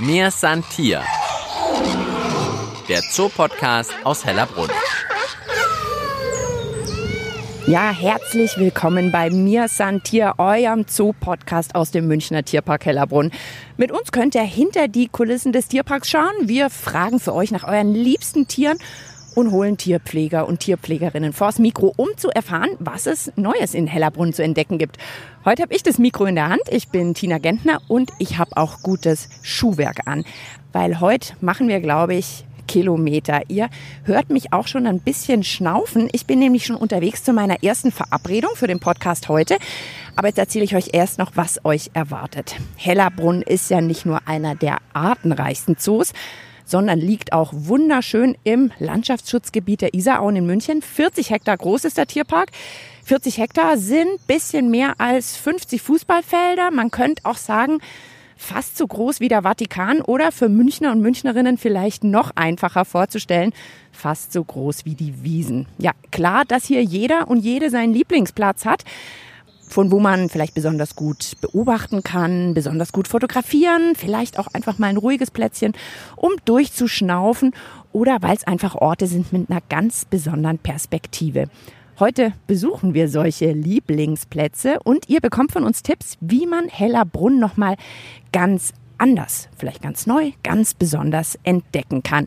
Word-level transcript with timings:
Mir 0.00 0.30
san 0.30 0.64
Tier. 0.70 1.02
Der 2.88 3.02
Zoopodcast 3.02 3.92
aus 4.02 4.24
Hellerbrunn. 4.24 4.70
Ja, 7.66 7.90
herzlich 7.90 8.56
willkommen 8.56 9.12
bei 9.12 9.28
Mir 9.28 9.68
san 9.68 10.02
Tier, 10.02 10.36
eurem 10.38 10.86
Zoo-Podcast 10.88 11.74
aus 11.74 11.90
dem 11.90 12.08
Münchner 12.08 12.42
Tierpark 12.42 12.86
Hellerbrunn. 12.86 13.30
Mit 13.76 13.92
uns 13.92 14.10
könnt 14.10 14.34
ihr 14.34 14.42
hinter 14.42 14.88
die 14.88 15.08
Kulissen 15.08 15.52
des 15.52 15.68
Tierparks 15.68 16.08
schauen. 16.08 16.32
Wir 16.40 16.70
fragen 16.70 17.20
für 17.20 17.34
euch 17.34 17.50
nach 17.50 17.64
euren 17.64 17.92
liebsten 17.94 18.48
Tieren 18.48 18.78
und 19.34 19.50
holen 19.50 19.76
Tierpfleger 19.76 20.46
und 20.46 20.60
Tierpflegerinnen 20.60 21.32
vors 21.32 21.58
Mikro, 21.58 21.92
um 21.96 22.08
zu 22.16 22.30
erfahren, 22.30 22.70
was 22.78 23.06
es 23.06 23.32
Neues 23.36 23.74
in 23.74 23.86
Hellerbrunn 23.86 24.32
zu 24.32 24.42
entdecken 24.42 24.78
gibt. 24.78 24.98
Heute 25.44 25.62
habe 25.62 25.74
ich 25.74 25.82
das 25.82 25.98
Mikro 25.98 26.26
in 26.26 26.34
der 26.34 26.48
Hand. 26.48 26.62
Ich 26.70 26.88
bin 26.88 27.14
Tina 27.14 27.38
Gentner 27.38 27.80
und 27.88 28.10
ich 28.18 28.38
habe 28.38 28.56
auch 28.56 28.82
gutes 28.82 29.28
Schuhwerk 29.42 30.06
an, 30.06 30.24
weil 30.72 31.00
heute 31.00 31.34
machen 31.40 31.68
wir, 31.68 31.80
glaube 31.80 32.14
ich, 32.14 32.44
Kilometer. 32.70 33.42
Ihr 33.48 33.68
hört 34.04 34.30
mich 34.30 34.52
auch 34.52 34.68
schon 34.68 34.86
ein 34.86 35.00
bisschen 35.00 35.42
schnaufen. 35.42 36.08
Ich 36.12 36.26
bin 36.26 36.38
nämlich 36.38 36.66
schon 36.66 36.76
unterwegs 36.76 37.24
zu 37.24 37.32
meiner 37.32 37.64
ersten 37.64 37.90
Verabredung 37.90 38.52
für 38.54 38.68
den 38.68 38.78
Podcast 38.78 39.28
heute. 39.28 39.56
Aber 40.14 40.28
jetzt 40.28 40.38
erzähle 40.38 40.64
ich 40.64 40.76
euch 40.76 40.90
erst 40.92 41.18
noch, 41.18 41.32
was 41.34 41.64
euch 41.64 41.90
erwartet. 41.94 42.54
Hellerbrunn 42.76 43.42
ist 43.42 43.70
ja 43.70 43.80
nicht 43.80 44.06
nur 44.06 44.20
einer 44.28 44.54
der 44.54 44.78
artenreichsten 44.92 45.78
Zoos, 45.78 46.12
sondern 46.70 46.98
liegt 46.98 47.32
auch 47.32 47.52
wunderschön 47.52 48.36
im 48.44 48.70
Landschaftsschutzgebiet 48.78 49.82
der 49.82 49.94
Isarauen 49.94 50.36
in 50.36 50.46
München. 50.46 50.82
40 50.82 51.30
Hektar 51.30 51.56
groß 51.56 51.84
ist 51.84 51.98
der 51.98 52.06
Tierpark. 52.06 52.50
40 53.04 53.38
Hektar 53.38 53.76
sind 53.76 54.26
bisschen 54.26 54.70
mehr 54.70 54.94
als 54.98 55.36
50 55.36 55.82
Fußballfelder. 55.82 56.70
Man 56.70 56.90
könnte 56.90 57.24
auch 57.24 57.36
sagen, 57.36 57.80
fast 58.36 58.78
so 58.78 58.86
groß 58.86 59.20
wie 59.20 59.28
der 59.28 59.42
Vatikan 59.42 60.00
oder 60.00 60.32
für 60.32 60.48
Münchner 60.48 60.92
und 60.92 61.00
Münchnerinnen 61.00 61.58
vielleicht 61.58 62.04
noch 62.04 62.30
einfacher 62.36 62.84
vorzustellen, 62.84 63.52
fast 63.92 64.32
so 64.32 64.42
groß 64.42 64.84
wie 64.84 64.94
die 64.94 65.22
Wiesen. 65.22 65.66
Ja, 65.78 65.92
klar, 66.10 66.44
dass 66.46 66.64
hier 66.64 66.82
jeder 66.82 67.28
und 67.28 67.40
jede 67.40 67.68
seinen 67.68 67.92
Lieblingsplatz 67.92 68.64
hat 68.64 68.84
von 69.70 69.90
wo 69.90 70.00
man 70.00 70.28
vielleicht 70.28 70.54
besonders 70.54 70.96
gut 70.96 71.36
beobachten 71.40 72.02
kann, 72.02 72.54
besonders 72.54 72.92
gut 72.92 73.08
fotografieren, 73.08 73.94
vielleicht 73.96 74.38
auch 74.38 74.48
einfach 74.48 74.78
mal 74.78 74.88
ein 74.88 74.96
ruhiges 74.96 75.30
Plätzchen, 75.30 75.72
um 76.16 76.32
durchzuschnaufen 76.44 77.52
oder 77.92 78.18
weil 78.20 78.36
es 78.36 78.46
einfach 78.46 78.74
Orte 78.74 79.06
sind 79.06 79.32
mit 79.32 79.50
einer 79.50 79.60
ganz 79.68 80.04
besonderen 80.04 80.58
Perspektive. 80.58 81.48
Heute 82.00 82.32
besuchen 82.46 82.94
wir 82.94 83.08
solche 83.08 83.52
Lieblingsplätze 83.52 84.78
und 84.82 85.08
ihr 85.10 85.20
bekommt 85.20 85.52
von 85.52 85.64
uns 85.64 85.82
Tipps, 85.82 86.16
wie 86.20 86.46
man 86.46 86.68
Hellerbrunn 86.68 87.38
nochmal 87.38 87.76
ganz 88.32 88.72
anders, 89.00 89.48
vielleicht 89.56 89.82
ganz 89.82 90.06
neu, 90.06 90.32
ganz 90.42 90.74
besonders 90.74 91.38
entdecken 91.42 92.02
kann. 92.02 92.26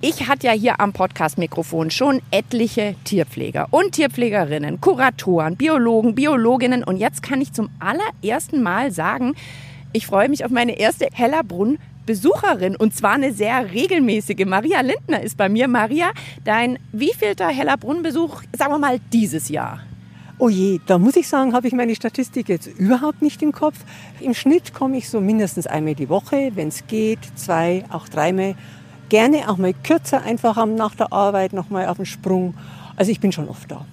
Ich 0.00 0.28
hatte 0.28 0.46
ja 0.48 0.52
hier 0.52 0.80
am 0.80 0.92
Podcast-Mikrofon 0.92 1.90
schon 1.90 2.20
etliche 2.30 2.94
Tierpfleger 3.04 3.68
und 3.70 3.92
Tierpflegerinnen, 3.92 4.80
Kuratoren, 4.80 5.56
Biologen, 5.56 6.14
Biologinnen 6.14 6.82
und 6.84 6.96
jetzt 6.96 7.22
kann 7.22 7.40
ich 7.40 7.52
zum 7.52 7.70
allerersten 7.78 8.62
Mal 8.62 8.90
sagen, 8.90 9.34
ich 9.92 10.06
freue 10.06 10.28
mich 10.28 10.44
auf 10.44 10.50
meine 10.50 10.78
erste 10.78 11.08
Hellerbrunn 11.12 11.78
Besucherin 12.06 12.76
und 12.76 12.94
zwar 12.94 13.14
eine 13.14 13.32
sehr 13.32 13.72
regelmäßige. 13.72 14.44
Maria 14.44 14.80
Lindner 14.82 15.22
ist 15.22 15.36
bei 15.36 15.48
mir. 15.48 15.68
Maria, 15.68 16.10
dein 16.44 16.78
wievielter 16.92 17.48
Hellerbrunn-Besuch, 17.48 18.42
sagen 18.56 18.72
wir 18.72 18.78
mal, 18.78 19.00
dieses 19.12 19.48
Jahr? 19.48 19.80
Oh 20.38 20.48
je, 20.48 20.80
da 20.86 20.98
muss 20.98 21.14
ich 21.16 21.28
sagen, 21.28 21.52
habe 21.52 21.68
ich 21.68 21.74
meine 21.74 21.94
Statistik 21.94 22.48
jetzt 22.48 22.66
überhaupt 22.66 23.22
nicht 23.22 23.40
im 23.42 23.52
Kopf. 23.52 23.76
Im 24.20 24.34
Schnitt 24.34 24.74
komme 24.74 24.96
ich 24.96 25.08
so 25.08 25.20
mindestens 25.20 25.66
einmal 25.66 25.94
die 25.94 26.08
Woche, 26.08 26.50
wenn 26.54 26.68
es 26.68 26.86
geht, 26.88 27.20
zwei, 27.36 27.84
auch 27.88 28.08
dreimal. 28.08 28.56
Gerne 29.10 29.48
auch 29.48 29.58
mal 29.58 29.74
kürzer, 29.84 30.22
einfach 30.22 30.64
nach 30.66 30.96
der 30.96 31.12
Arbeit 31.12 31.52
nochmal 31.52 31.86
auf 31.86 31.98
den 31.98 32.06
Sprung. 32.06 32.54
Also 32.96 33.12
ich 33.12 33.20
bin 33.20 33.30
schon 33.30 33.48
oft 33.48 33.70
da. 33.70 33.84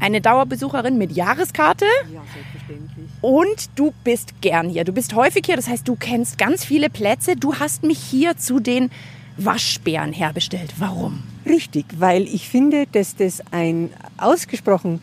Eine 0.00 0.20
Dauerbesucherin 0.20 0.98
mit 0.98 1.12
Jahreskarte? 1.12 1.84
Ja, 2.12 2.22
selbstverständlich. 2.32 3.10
Und 3.20 3.70
du 3.76 3.92
bist 4.02 4.40
gern 4.40 4.68
hier. 4.68 4.84
Du 4.84 4.92
bist 4.92 5.14
häufig 5.14 5.44
hier, 5.46 5.56
das 5.56 5.68
heißt, 5.68 5.86
du 5.86 5.94
kennst 5.94 6.38
ganz 6.38 6.64
viele 6.64 6.90
Plätze. 6.90 7.36
Du 7.36 7.54
hast 7.56 7.84
mich 7.84 7.98
hier 7.98 8.36
zu 8.36 8.60
den 8.60 8.90
Waschbären 9.36 10.12
herbestellt. 10.12 10.74
Warum? 10.78 11.22
Richtig, 11.46 11.86
weil 11.98 12.22
ich 12.22 12.48
finde, 12.48 12.86
dass 12.90 13.14
das 13.14 13.42
ein 13.52 13.90
ausgesprochen 14.16 15.02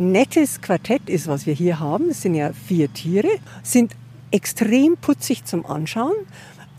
nettes 0.00 0.60
Quartett 0.60 1.08
ist, 1.08 1.28
was 1.28 1.46
wir 1.46 1.54
hier 1.54 1.78
haben. 1.78 2.10
Es 2.10 2.22
sind 2.22 2.34
ja 2.34 2.52
vier 2.52 2.92
Tiere, 2.92 3.28
sind 3.62 3.94
extrem 4.32 4.96
putzig 4.96 5.44
zum 5.44 5.66
Anschauen, 5.66 6.14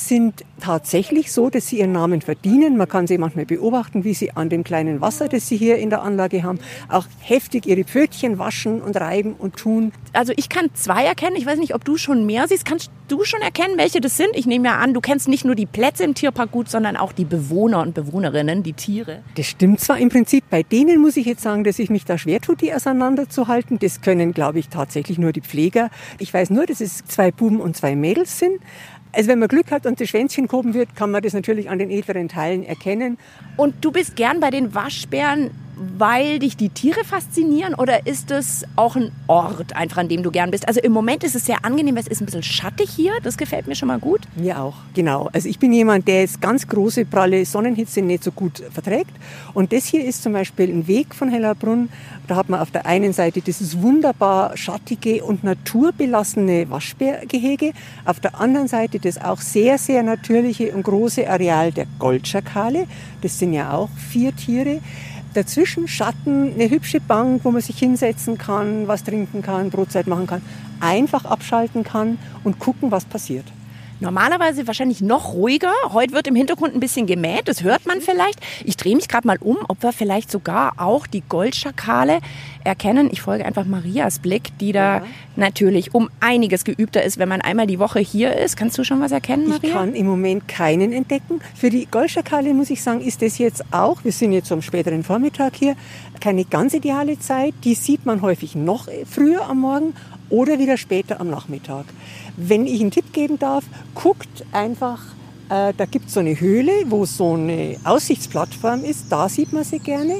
sind 0.07 0.45
tatsächlich 0.59 1.31
so, 1.31 1.49
dass 1.49 1.67
sie 1.67 1.79
ihren 1.79 1.91
Namen 1.91 2.21
verdienen. 2.21 2.77
Man 2.77 2.87
kann 2.87 3.07
sie 3.07 3.17
manchmal 3.17 3.45
beobachten, 3.45 4.03
wie 4.03 4.13
sie 4.13 4.31
an 4.31 4.49
dem 4.49 4.63
kleinen 4.63 5.01
Wasser, 5.01 5.27
das 5.27 5.47
sie 5.47 5.57
hier 5.57 5.77
in 5.77 5.89
der 5.89 6.01
Anlage 6.03 6.43
haben, 6.43 6.59
auch 6.89 7.05
heftig 7.19 7.65
ihre 7.65 7.83
Pfötchen 7.83 8.39
waschen 8.39 8.81
und 8.81 8.95
reiben 8.97 9.33
und 9.33 9.57
tun. 9.57 9.91
Also 10.13 10.33
ich 10.35 10.49
kann 10.49 10.69
zwei 10.73 11.05
erkennen. 11.05 11.35
Ich 11.35 11.45
weiß 11.45 11.59
nicht, 11.59 11.73
ob 11.75 11.83
du 11.83 11.97
schon 11.97 12.25
mehr 12.25 12.47
siehst. 12.47 12.65
Kannst 12.65 12.91
du 13.07 13.23
schon 13.23 13.41
erkennen, 13.41 13.77
welche 13.77 14.01
das 14.01 14.17
sind? 14.17 14.29
Ich 14.33 14.45
nehme 14.45 14.67
ja 14.67 14.77
an, 14.77 14.93
du 14.93 15.01
kennst 15.01 15.27
nicht 15.27 15.45
nur 15.45 15.55
die 15.55 15.65
Plätze 15.65 16.03
im 16.03 16.13
Tierpark 16.13 16.51
gut, 16.51 16.69
sondern 16.69 16.97
auch 16.97 17.11
die 17.11 17.25
Bewohner 17.25 17.81
und 17.81 17.93
Bewohnerinnen, 17.93 18.63
die 18.63 18.73
Tiere. 18.73 19.23
Das 19.35 19.47
stimmt 19.47 19.79
zwar 19.79 19.97
im 19.97 20.09
Prinzip. 20.09 20.43
Bei 20.49 20.63
denen 20.63 21.01
muss 21.01 21.17
ich 21.17 21.25
jetzt 21.25 21.41
sagen, 21.41 21.63
dass 21.63 21.79
ich 21.79 21.89
mich 21.89 22.05
da 22.05 22.17
schwer 22.17 22.39
tue, 22.39 22.55
die 22.55 22.73
auseinanderzuhalten. 22.73 23.79
Das 23.79 24.01
können, 24.01 24.33
glaube 24.33 24.59
ich, 24.59 24.69
tatsächlich 24.69 25.17
nur 25.17 25.31
die 25.31 25.41
Pfleger. 25.41 25.89
Ich 26.19 26.33
weiß 26.33 26.49
nur, 26.49 26.65
dass 26.65 26.81
es 26.81 27.05
zwei 27.05 27.31
Buben 27.31 27.59
und 27.59 27.75
zwei 27.75 27.95
Mädels 27.95 28.39
sind. 28.39 28.59
Also 29.13 29.29
wenn 29.29 29.39
man 29.39 29.49
Glück 29.49 29.71
hat 29.71 29.85
und 29.85 29.99
das 29.99 30.09
Schwänzchen 30.09 30.47
gehoben 30.47 30.73
wird, 30.73 30.95
kann 30.95 31.11
man 31.11 31.21
das 31.21 31.33
natürlich 31.33 31.69
an 31.69 31.79
den 31.79 31.89
edleren 31.89 32.29
Teilen 32.29 32.63
erkennen. 32.63 33.17
Und 33.57 33.75
du 33.83 33.91
bist 33.91 34.15
gern 34.15 34.39
bei 34.39 34.49
den 34.49 34.73
Waschbären 34.73 35.51
weil 35.97 36.39
dich 36.39 36.57
die 36.57 36.69
Tiere 36.69 37.03
faszinieren 37.03 37.73
oder 37.73 38.05
ist 38.05 38.29
es 38.31 38.65
auch 38.75 38.95
ein 38.95 39.11
Ort 39.27 39.75
einfach, 39.75 39.97
an 39.97 40.09
dem 40.09 40.21
du 40.21 40.31
gern 40.31 40.51
bist? 40.51 40.67
Also 40.67 40.79
im 40.79 40.91
Moment 40.91 41.23
ist 41.23 41.35
es 41.35 41.45
sehr 41.45 41.65
angenehm, 41.65 41.95
weil 41.95 42.03
es 42.03 42.07
ist 42.07 42.21
ein 42.21 42.25
bisschen 42.25 42.43
schattig 42.43 42.89
hier. 42.89 43.13
Das 43.23 43.37
gefällt 43.37 43.67
mir 43.67 43.75
schon 43.75 43.87
mal 43.87 43.99
gut. 43.99 44.21
Mir 44.35 44.61
auch, 44.61 44.75
genau. 44.93 45.29
Also 45.33 45.49
ich 45.49 45.57
bin 45.57 45.73
jemand, 45.73 46.07
der 46.07 46.21
jetzt 46.21 46.39
ganz 46.39 46.67
große, 46.67 47.05
pralle 47.05 47.45
Sonnenhitze 47.45 48.01
nicht 48.01 48.23
so 48.23 48.31
gut 48.31 48.61
verträgt. 48.71 49.11
Und 49.53 49.73
das 49.73 49.85
hier 49.85 50.05
ist 50.05 50.21
zum 50.21 50.33
Beispiel 50.33 50.69
ein 50.69 50.87
Weg 50.87 51.15
von 51.15 51.29
Hellerbrunn. 51.29 51.89
Da 52.27 52.35
hat 52.35 52.49
man 52.49 52.59
auf 52.59 52.71
der 52.71 52.85
einen 52.85 53.13
Seite 53.13 53.41
dieses 53.41 53.81
wunderbar 53.81 54.55
schattige 54.55 55.23
und 55.23 55.43
naturbelassene 55.43 56.69
Waschbärgehege. 56.69 57.73
Auf 58.05 58.19
der 58.19 58.39
anderen 58.39 58.67
Seite 58.67 58.99
das 58.99 59.19
auch 59.19 59.41
sehr, 59.41 59.77
sehr 59.77 60.03
natürliche 60.03 60.73
und 60.73 60.83
große 60.83 61.29
Areal 61.29 61.71
der 61.71 61.87
Goldschakale. 61.99 62.87
Das 63.21 63.37
sind 63.39 63.53
ja 63.53 63.73
auch 63.73 63.89
vier 64.09 64.35
Tiere. 64.35 64.79
Dazwischen 65.33 65.87
Schatten, 65.87 66.53
eine 66.53 66.69
hübsche 66.69 66.99
Bank, 66.99 67.45
wo 67.45 67.51
man 67.51 67.61
sich 67.61 67.79
hinsetzen 67.79 68.37
kann, 68.37 68.87
was 68.87 69.03
trinken 69.03 69.41
kann, 69.41 69.69
Brotzeit 69.69 70.05
machen 70.07 70.27
kann, 70.27 70.41
einfach 70.81 71.23
abschalten 71.23 71.83
kann 71.83 72.17
und 72.43 72.59
gucken, 72.59 72.91
was 72.91 73.05
passiert. 73.05 73.45
Normalerweise 74.01 74.65
wahrscheinlich 74.65 75.01
noch 75.01 75.35
ruhiger. 75.35 75.71
Heute 75.93 76.13
wird 76.13 76.25
im 76.25 76.35
Hintergrund 76.35 76.73
ein 76.73 76.79
bisschen 76.79 77.05
gemäht, 77.05 77.47
das 77.47 77.61
hört 77.61 77.85
man 77.85 78.01
vielleicht. 78.01 78.39
Ich 78.65 78.75
drehe 78.75 78.95
mich 78.95 79.07
gerade 79.07 79.27
mal 79.27 79.37
um, 79.39 79.57
ob 79.67 79.83
wir 79.83 79.93
vielleicht 79.93 80.31
sogar 80.31 80.73
auch 80.77 81.05
die 81.05 81.21
Goldschakale 81.21 82.19
erkennen. 82.63 83.09
Ich 83.11 83.21
folge 83.21 83.45
einfach 83.45 83.65
Marias 83.65 84.17
Blick, 84.17 84.57
die 84.59 84.71
da 84.71 84.97
ja. 84.97 85.03
natürlich 85.35 85.93
um 85.93 86.09
einiges 86.19 86.63
geübter 86.63 87.03
ist, 87.03 87.19
wenn 87.19 87.29
man 87.29 87.41
einmal 87.41 87.67
die 87.67 87.77
Woche 87.77 87.99
hier 87.99 88.35
ist. 88.35 88.57
Kannst 88.57 88.75
du 88.79 88.83
schon 88.83 89.01
was 89.01 89.11
erkennen, 89.11 89.47
Maria? 89.47 89.69
Ich 89.69 89.71
kann 89.71 89.93
im 89.93 90.07
Moment 90.07 90.47
keinen 90.47 90.93
entdecken. 90.93 91.39
Für 91.55 91.69
die 91.69 91.85
Goldschakale 91.85 92.55
muss 92.55 92.71
ich 92.71 92.81
sagen, 92.81 93.01
ist 93.01 93.21
das 93.21 93.37
jetzt 93.37 93.63
auch, 93.71 94.03
wir 94.03 94.11
sind 94.11 94.33
jetzt 94.33 94.51
am 94.51 94.63
späteren 94.63 95.03
Vormittag 95.03 95.55
hier, 95.55 95.75
keine 96.19 96.45
ganz 96.45 96.73
ideale 96.73 97.19
Zeit. 97.19 97.53
Die 97.63 97.75
sieht 97.75 98.07
man 98.07 98.23
häufig 98.23 98.55
noch 98.55 98.87
früher 99.05 99.47
am 99.47 99.59
Morgen 99.59 99.93
oder 100.31 100.57
wieder 100.57 100.77
später 100.77 101.19
am 101.19 101.29
Nachmittag. 101.29 101.85
Wenn 102.37 102.65
ich 102.65 102.81
einen 102.81 102.91
Tipp 102.91 103.13
geben 103.13 103.37
darf, 103.37 103.65
guckt 103.93 104.45
einfach, 104.51 104.99
äh, 105.49 105.73
da 105.75 105.85
gibt 105.85 106.07
es 106.07 106.13
so 106.13 106.21
eine 106.21 106.39
Höhle, 106.39 106.71
wo 106.87 107.05
so 107.05 107.33
eine 107.33 107.75
Aussichtsplattform 107.83 108.83
ist, 108.83 109.05
da 109.09 109.29
sieht 109.29 109.53
man 109.53 109.63
sie 109.63 109.79
gerne. 109.79 110.15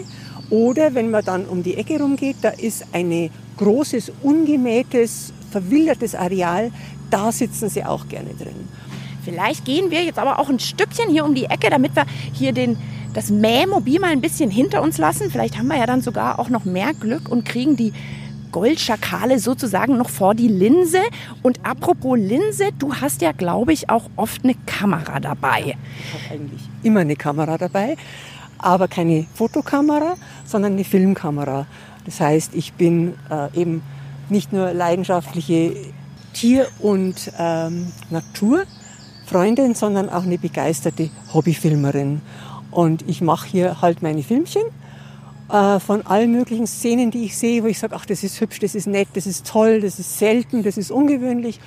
Oder 0.49 0.93
wenn 0.93 1.09
man 1.09 1.23
dann 1.23 1.45
um 1.45 1.63
die 1.63 1.77
Ecke 1.77 1.99
rumgeht, 1.99 2.37
da 2.41 2.49
ist 2.49 2.85
ein 2.91 3.29
großes, 3.57 4.11
ungemähtes, 4.21 5.31
verwildertes 5.49 6.13
Areal, 6.13 6.71
da 7.09 7.31
sitzen 7.31 7.69
sie 7.69 7.85
auch 7.85 8.07
gerne 8.07 8.33
drin. 8.33 8.67
Vielleicht 9.23 9.65
gehen 9.65 9.91
wir 9.91 10.03
jetzt 10.03 10.19
aber 10.19 10.39
auch 10.39 10.49
ein 10.49 10.59
Stückchen 10.59 11.09
hier 11.09 11.23
um 11.23 11.35
die 11.35 11.45
Ecke, 11.45 11.69
damit 11.69 11.95
wir 11.95 12.05
hier 12.33 12.51
den, 12.53 12.77
das 13.13 13.29
Mähmobil 13.29 13.99
mal 13.99 14.11
ein 14.11 14.21
bisschen 14.21 14.49
hinter 14.49 14.81
uns 14.81 14.97
lassen. 14.97 15.29
Vielleicht 15.29 15.57
haben 15.57 15.67
wir 15.67 15.77
ja 15.77 15.85
dann 15.85 16.01
sogar 16.01 16.39
auch 16.39 16.49
noch 16.49 16.65
mehr 16.65 16.93
Glück 16.93 17.29
und 17.29 17.45
kriegen 17.45 17.75
die 17.75 17.93
Goldschakale 18.51 19.39
sozusagen 19.39 19.97
noch 19.97 20.09
vor 20.09 20.35
die 20.35 20.47
Linse. 20.47 20.99
Und 21.41 21.59
apropos 21.63 22.17
Linse, 22.17 22.69
du 22.77 22.93
hast 22.93 23.21
ja, 23.21 23.31
glaube 23.31 23.73
ich, 23.73 23.89
auch 23.89 24.09
oft 24.15 24.43
eine 24.43 24.55
Kamera 24.65 25.19
dabei. 25.19 25.75
Ich 26.05 26.13
habe 26.13 26.33
eigentlich 26.33 26.61
immer 26.83 27.01
eine 27.01 27.15
Kamera 27.15 27.57
dabei, 27.57 27.95
aber 28.57 28.87
keine 28.87 29.25
Fotokamera, 29.33 30.15
sondern 30.45 30.73
eine 30.73 30.83
Filmkamera. 30.83 31.65
Das 32.05 32.19
heißt, 32.19 32.55
ich 32.55 32.73
bin 32.73 33.13
äh, 33.29 33.59
eben 33.59 33.81
nicht 34.29 34.53
nur 34.53 34.73
leidenschaftliche 34.73 35.75
Tier- 36.33 36.67
und 36.79 37.31
ähm, 37.37 37.91
Natur- 38.09 38.65
Freundin, 39.25 39.75
sondern 39.75 40.09
auch 40.09 40.23
eine 40.23 40.37
begeisterte 40.37 41.09
Hobbyfilmerin. 41.33 42.21
Und 42.69 43.07
ich 43.07 43.21
mache 43.21 43.47
hier 43.47 43.81
halt 43.81 44.01
meine 44.01 44.23
Filmchen 44.23 44.63
äh, 45.51 45.79
von 45.79 46.05
allen 46.05 46.31
möglichen 46.31 46.67
Szenen, 46.67 47.11
die 47.11 47.25
ich 47.25 47.37
sehe, 47.37 47.63
wo 47.63 47.67
ich 47.67 47.79
sage, 47.79 47.95
ach, 47.95 48.05
das 48.05 48.23
ist 48.23 48.39
hübsch, 48.39 48.59
das 48.59 48.75
ist 48.75 48.87
nett, 48.87 49.09
das 49.13 49.27
ist 49.27 49.45
toll, 49.45 49.81
das 49.81 49.99
ist 49.99 50.17
selten, 50.17 50.63
das 50.63 50.77
ist 50.77 50.91
ungewöhnlich 50.91 51.59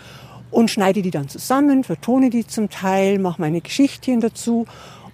und 0.50 0.70
schneide 0.70 1.02
die 1.02 1.10
dann 1.10 1.28
zusammen, 1.28 1.84
vertone 1.84 2.30
die 2.30 2.46
zum 2.46 2.70
Teil, 2.70 3.18
mache 3.18 3.40
meine 3.40 3.60
Geschichtchen 3.60 4.20
dazu 4.20 4.66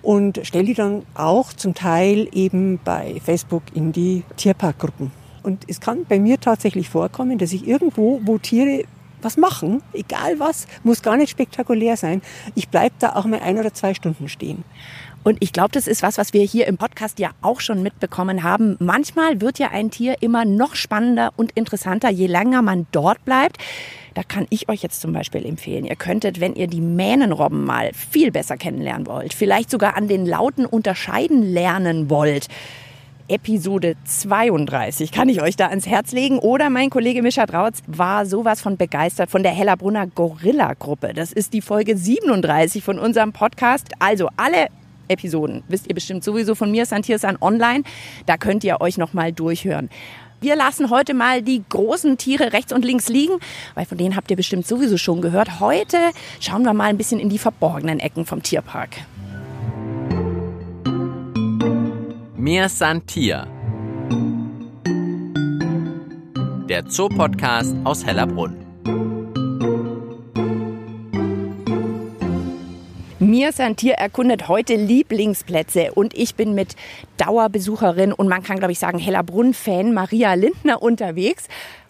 und 0.02 0.40
stelle 0.42 0.64
die 0.64 0.74
dann 0.74 1.02
auch 1.14 1.52
zum 1.52 1.74
Teil 1.74 2.28
eben 2.32 2.78
bei 2.84 3.20
Facebook 3.24 3.62
in 3.74 3.92
die 3.92 4.22
Tierparkgruppen. 4.36 5.10
Und 5.42 5.64
es 5.66 5.80
kann 5.80 6.04
bei 6.06 6.18
mir 6.18 6.38
tatsächlich 6.38 6.90
vorkommen, 6.90 7.38
dass 7.38 7.52
ich 7.52 7.66
irgendwo, 7.66 8.20
wo 8.24 8.38
Tiere 8.38 8.84
was 9.22 9.36
machen, 9.36 9.82
egal 9.92 10.38
was, 10.38 10.66
muss 10.82 11.02
gar 11.02 11.16
nicht 11.16 11.30
spektakulär 11.30 11.96
sein, 11.96 12.22
ich 12.54 12.68
bleibe 12.68 12.94
da 12.98 13.16
auch 13.16 13.26
mal 13.26 13.40
ein 13.40 13.58
oder 13.58 13.72
zwei 13.72 13.94
Stunden 13.94 14.28
stehen. 14.28 14.64
Und 15.22 15.38
ich 15.40 15.52
glaube, 15.52 15.70
das 15.72 15.86
ist 15.86 16.02
was, 16.02 16.18
was 16.18 16.32
wir 16.32 16.42
hier 16.44 16.66
im 16.66 16.78
Podcast 16.78 17.18
ja 17.18 17.30
auch 17.42 17.60
schon 17.60 17.82
mitbekommen 17.82 18.42
haben. 18.42 18.76
Manchmal 18.78 19.40
wird 19.40 19.58
ja 19.58 19.68
ein 19.68 19.90
Tier 19.90 20.16
immer 20.20 20.44
noch 20.44 20.74
spannender 20.74 21.32
und 21.36 21.52
interessanter, 21.52 22.10
je 22.10 22.26
länger 22.26 22.62
man 22.62 22.86
dort 22.92 23.24
bleibt. 23.24 23.58
Da 24.14 24.22
kann 24.22 24.46
ich 24.50 24.68
euch 24.68 24.82
jetzt 24.82 25.00
zum 25.00 25.12
Beispiel 25.12 25.46
empfehlen, 25.46 25.84
ihr 25.84 25.96
könntet, 25.96 26.40
wenn 26.40 26.54
ihr 26.54 26.66
die 26.66 26.80
Mähnenrobben 26.80 27.64
mal 27.64 27.90
viel 27.92 28.32
besser 28.32 28.56
kennenlernen 28.56 29.06
wollt, 29.06 29.34
vielleicht 29.34 29.70
sogar 29.70 29.96
an 29.96 30.08
den 30.08 30.26
Lauten 30.26 30.66
unterscheiden 30.66 31.42
lernen 31.42 32.10
wollt, 32.10 32.48
Episode 33.30 33.94
32 34.04 35.12
kann 35.12 35.28
ich 35.28 35.40
euch 35.40 35.54
da 35.54 35.68
ans 35.68 35.86
Herz 35.86 36.10
legen. 36.10 36.40
Oder 36.40 36.68
mein 36.68 36.90
Kollege 36.90 37.22
Mischa 37.22 37.46
Drautz 37.46 37.80
war 37.86 38.26
sowas 38.26 38.60
von 38.60 38.76
begeistert 38.76 39.30
von 39.30 39.44
der 39.44 39.52
Hellerbrunner 39.52 40.08
Gorilla-Gruppe. 40.08 41.12
Das 41.14 41.32
ist 41.32 41.52
die 41.52 41.62
Folge 41.62 41.96
37 41.96 42.82
von 42.82 42.98
unserem 42.98 43.32
Podcast. 43.32 43.92
Also 44.00 44.28
alle 44.36 44.66
Episoden 45.10 45.62
wisst 45.68 45.88
ihr 45.88 45.94
bestimmt 45.94 46.24
sowieso 46.24 46.54
von 46.54 46.70
mir, 46.70 46.86
Santirsan 46.86 47.36
Online. 47.40 47.84
Da 48.26 48.36
könnt 48.36 48.64
ihr 48.64 48.80
euch 48.80 48.96
noch 48.96 49.12
mal 49.12 49.32
durchhören. 49.32 49.90
Wir 50.40 50.56
lassen 50.56 50.88
heute 50.88 51.12
mal 51.12 51.42
die 51.42 51.62
großen 51.68 52.16
Tiere 52.16 52.54
rechts 52.54 52.72
und 52.72 52.82
links 52.82 53.08
liegen, 53.08 53.34
weil 53.74 53.84
von 53.84 53.98
denen 53.98 54.16
habt 54.16 54.30
ihr 54.30 54.36
bestimmt 54.36 54.66
sowieso 54.66 54.96
schon 54.96 55.20
gehört. 55.20 55.60
Heute 55.60 55.98
schauen 56.40 56.62
wir 56.62 56.72
mal 56.72 56.84
ein 56.84 56.96
bisschen 56.96 57.20
in 57.20 57.28
die 57.28 57.38
verborgenen 57.38 58.00
Ecken 58.00 58.24
vom 58.24 58.42
Tierpark. 58.42 58.96
Mir 62.36 62.70
san 62.70 63.04
Tier. 63.04 63.46
Der 66.70 66.86
Zoopodcast 66.86 67.74
aus 67.84 68.06
Hellerbrunn. 68.06 68.69
Mir 73.22 73.52
Santier 73.52 73.96
erkundet 73.96 74.48
heute 74.48 74.76
Lieblingsplätze 74.76 75.92
und 75.92 76.14
ich 76.16 76.36
bin 76.36 76.54
mit 76.54 76.74
Dauerbesucherin 77.18 78.14
und 78.14 78.28
man 78.28 78.42
kann, 78.42 78.58
glaube 78.58 78.72
ich, 78.72 78.78
sagen, 78.78 78.98
Hellerbrunn-Fan 78.98 79.92
Maria 79.92 80.32
Lindner 80.32 80.80
unterwegs. 80.80 81.46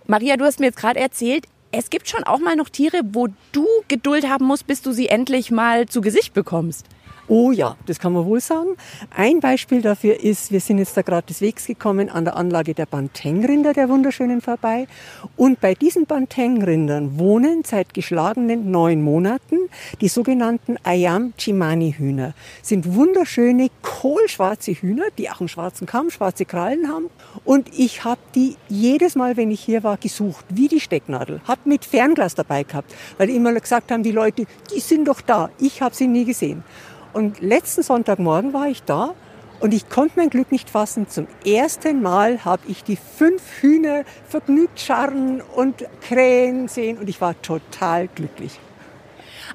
Maria, 0.09 0.37
du 0.37 0.45
hast 0.45 0.59
mir 0.59 0.67
jetzt 0.67 0.79
gerade 0.79 0.99
erzählt, 0.99 1.47
es 1.71 1.89
gibt 1.89 2.09
schon 2.09 2.25
auch 2.25 2.41
mal 2.41 2.57
noch 2.57 2.69
Tiere, 2.69 3.03
wo 3.13 3.29
du 3.53 3.65
Geduld 3.87 4.29
haben 4.29 4.45
musst, 4.45 4.67
bis 4.67 4.83
du 4.83 4.91
sie 4.91 5.07
endlich 5.07 5.53
mal 5.53 5.87
zu 5.87 6.01
Gesicht 6.01 6.35
bekommst. 6.35 6.85
Oh 7.33 7.53
ja, 7.53 7.77
das 7.87 8.01
kann 8.01 8.13
man 8.13 8.27
wohl 8.27 8.41
sagen. 8.41 8.71
Ein 9.17 9.39
Beispiel 9.39 9.83
dafür 9.83 10.19
ist, 10.19 10.51
wir 10.51 10.59
sind 10.59 10.79
jetzt 10.79 10.97
da 10.97 11.03
gerade 11.03 11.29
des 11.29 11.41
Wegs 11.41 11.65
gekommen 11.65 12.11
an 12.11 12.25
der 12.25 12.35
Anlage 12.35 12.75
der 12.75 12.87
Banteng-Rinder, 12.87 13.73
der 13.73 13.89
wunderschönen 13.89 14.41
vorbei. 14.41 14.89
Und 15.37 15.61
bei 15.61 15.75
diesen 15.75 16.07
Banteng-Rindern 16.07 17.21
wohnen 17.21 17.63
seit 17.65 17.95
geschlagenen 17.95 18.73
neun 18.73 19.01
Monaten 19.01 19.59
die 20.01 20.09
sogenannten 20.09 20.77
Ayam 20.83 21.33
Chimani 21.39 21.93
Hühner. 21.97 22.35
Sind 22.63 22.97
wunderschöne 22.97 23.69
kohlschwarze 23.81 24.73
Hühner, 24.73 25.05
die 25.17 25.31
auch 25.31 25.39
einen 25.39 25.49
schwarzen 25.49 25.87
Kamm, 25.87 26.11
schwarze 26.11 26.45
Krallen 26.45 26.89
haben. 26.89 27.11
Und 27.45 27.69
ich 27.79 28.03
habe 28.03 28.21
die 28.35 28.57
jedes 28.69 29.15
Mal, 29.15 29.37
wenn 29.37 29.53
ich 29.53 29.61
hier 29.61 29.85
war, 29.85 29.99
gesucht, 29.99 30.45
wie 30.49 30.67
die 30.67 30.81
Stecknadel. 30.81 31.41
Hab 31.47 31.65
mit 31.65 31.85
Fernglas 31.85 32.35
dabei 32.35 32.65
gehabt, 32.65 32.93
weil 33.19 33.31
immer 33.31 33.55
gesagt 33.55 33.93
haben, 33.93 34.03
die 34.03 34.11
Leute, 34.11 34.47
die 34.75 34.81
sind 34.81 35.07
doch 35.07 35.21
da. 35.21 35.51
Ich 35.61 35.81
habe 35.81 35.95
sie 35.95 36.09
nie 36.09 36.25
gesehen. 36.25 36.65
Und 37.13 37.41
letzten 37.41 37.83
Sonntagmorgen 37.83 38.53
war 38.53 38.69
ich 38.69 38.83
da 38.83 39.15
und 39.61 39.75
ich 39.75 39.89
konnte 39.89 40.15
mein 40.17 40.31
Glück 40.31 40.53
nicht 40.53 40.71
fassen. 40.71 41.09
Zum 41.09 41.27
ersten 41.45 42.03
Mal 42.03 42.45
habe 42.45 42.63
ich 42.69 42.83
die 42.85 42.97
fünf 42.97 43.43
Hühner 43.61 44.05
vergnügt 44.29 44.81
scharren 44.81 45.43
und 45.55 45.85
krähen 46.01 46.69
sehen 46.69 46.99
und 46.99 47.09
ich 47.09 47.21
war 47.21 47.41
total 47.43 48.09
glücklich. 48.09 48.59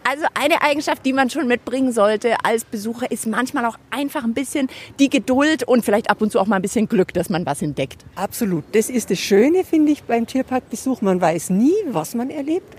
Also 0.08 0.26
eine 0.36 0.62
Eigenschaft, 0.62 1.06
die 1.06 1.14
man 1.14 1.30
schon 1.30 1.48
mitbringen 1.48 1.92
sollte 1.92 2.36
als 2.44 2.64
Besucher, 2.64 3.10
ist 3.10 3.26
manchmal 3.26 3.66
auch 3.66 3.78
einfach 3.90 4.24
ein 4.24 4.34
bisschen 4.34 4.68
die 5.00 5.10
Geduld 5.10 5.64
und 5.64 5.84
vielleicht 5.84 6.12
ab 6.12 6.22
und 6.22 6.32
zu 6.32 6.40
auch 6.40 6.46
mal 6.46 6.58
ein 6.58 6.62
bisschen 6.62 6.88
Glück, 6.88 7.14
dass 7.14 7.30
man 7.30 7.46
was 7.46 7.62
entdeckt. 7.62 8.06
Absolut. 8.16 8.64
Das 8.74 8.90
ist 8.90 9.10
das 9.10 9.20
Schöne, 9.20 9.64
finde 9.64 9.94
ich, 9.94 10.04
beim 10.04 10.28
Tierparkbesuch. 10.28 11.02
Man 11.02 11.20
weiß 11.22 11.50
nie, 11.50 11.74
was 11.88 12.14
man 12.14 12.30
erlebt. 12.30 12.76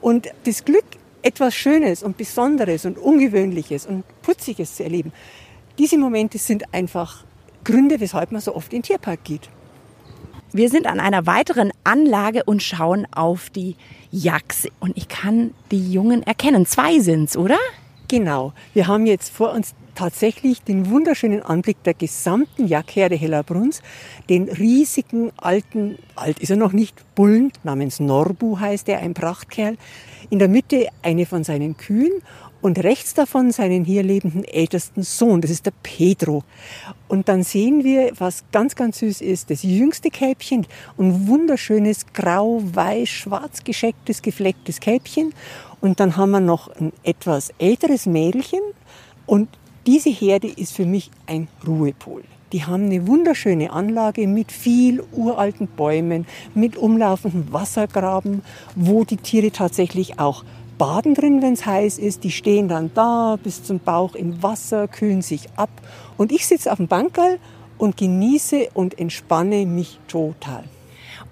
Und 0.00 0.28
das 0.44 0.64
Glück 0.64 0.84
etwas 1.22 1.54
Schönes 1.54 2.02
und 2.02 2.16
Besonderes 2.16 2.84
und 2.84 2.98
Ungewöhnliches 2.98 3.86
und 3.86 4.04
Putziges 4.22 4.76
zu 4.76 4.84
erleben. 4.84 5.12
Diese 5.78 5.98
Momente 5.98 6.38
sind 6.38 6.74
einfach 6.74 7.24
Gründe, 7.64 8.00
weshalb 8.00 8.32
man 8.32 8.40
so 8.40 8.54
oft 8.54 8.72
in 8.72 8.78
den 8.78 8.84
Tierpark 8.84 9.24
geht. 9.24 9.48
Wir 10.52 10.68
sind 10.68 10.86
an 10.86 10.98
einer 10.98 11.26
weiteren 11.26 11.70
Anlage 11.84 12.42
und 12.44 12.62
schauen 12.62 13.06
auf 13.12 13.50
die 13.50 13.76
Yaks. 14.10 14.66
Und 14.80 14.96
ich 14.96 15.06
kann 15.06 15.54
die 15.70 15.92
Jungen 15.92 16.24
erkennen. 16.24 16.66
Zwei 16.66 16.98
sind's, 16.98 17.36
oder? 17.36 17.58
Genau. 18.10 18.52
Wir 18.74 18.88
haben 18.88 19.06
jetzt 19.06 19.30
vor 19.30 19.52
uns 19.52 19.72
tatsächlich 19.94 20.62
den 20.62 20.90
wunderschönen 20.90 21.42
Anblick 21.42 21.80
der 21.84 21.94
gesamten 21.94 22.66
Jackherde 22.66 23.14
Hellerbrunns, 23.14 23.82
den 24.28 24.48
riesigen 24.48 25.30
alten, 25.36 25.96
alt 26.16 26.40
ist 26.40 26.50
er 26.50 26.56
noch 26.56 26.72
nicht, 26.72 26.96
Bullen 27.14 27.52
namens 27.62 28.00
Norbu 28.00 28.58
heißt 28.58 28.88
er, 28.88 28.98
ein 28.98 29.14
Prachtkerl, 29.14 29.76
in 30.28 30.40
der 30.40 30.48
Mitte 30.48 30.88
eine 31.02 31.24
von 31.24 31.44
seinen 31.44 31.76
Kühen 31.76 32.10
und 32.60 32.82
rechts 32.82 33.14
davon 33.14 33.52
seinen 33.52 33.84
hier 33.84 34.02
lebenden 34.02 34.42
ältesten 34.42 35.04
Sohn, 35.04 35.40
das 35.40 35.50
ist 35.52 35.66
der 35.66 35.72
Pedro. 35.84 36.42
Und 37.06 37.28
dann 37.28 37.44
sehen 37.44 37.84
wir, 37.84 38.12
was 38.18 38.44
ganz, 38.50 38.74
ganz 38.74 38.98
süß 38.98 39.20
ist, 39.20 39.50
das 39.50 39.62
jüngste 39.62 40.10
Kälbchen, 40.10 40.66
ein 40.98 41.28
wunderschönes 41.28 42.06
grau, 42.12 42.60
weiß, 42.62 43.08
schwarz 43.08 43.62
geschecktes, 43.64 44.20
geflecktes 44.20 44.80
Kälbchen. 44.80 45.32
Und 45.80 46.00
dann 46.00 46.16
haben 46.16 46.30
wir 46.30 46.40
noch 46.40 46.68
ein 46.68 46.92
etwas 47.02 47.52
älteres 47.58 48.06
Mädchen. 48.06 48.60
Und 49.26 49.48
diese 49.86 50.10
Herde 50.10 50.48
ist 50.48 50.74
für 50.74 50.84
mich 50.84 51.10
ein 51.26 51.48
Ruhepol. 51.66 52.22
Die 52.52 52.64
haben 52.64 52.86
eine 52.86 53.06
wunderschöne 53.06 53.70
Anlage 53.70 54.26
mit 54.26 54.50
viel 54.50 55.04
uralten 55.12 55.68
Bäumen, 55.68 56.26
mit 56.54 56.76
umlaufenden 56.76 57.52
Wassergraben, 57.52 58.42
wo 58.74 59.04
die 59.04 59.16
Tiere 59.16 59.52
tatsächlich 59.52 60.18
auch 60.18 60.44
baden 60.76 61.14
drin, 61.14 61.42
wenn 61.42 61.52
es 61.52 61.64
heiß 61.64 61.98
ist. 61.98 62.24
Die 62.24 62.32
stehen 62.32 62.66
dann 62.66 62.90
da 62.94 63.38
bis 63.42 63.62
zum 63.62 63.78
Bauch 63.78 64.14
im 64.14 64.42
Wasser, 64.42 64.88
kühlen 64.88 65.22
sich 65.22 65.48
ab. 65.56 65.70
Und 66.16 66.32
ich 66.32 66.46
sitze 66.46 66.72
auf 66.72 66.78
dem 66.78 66.88
Bankerl 66.88 67.38
und 67.78 67.96
genieße 67.96 68.70
und 68.74 68.98
entspanne 68.98 69.64
mich 69.64 70.00
total. 70.08 70.64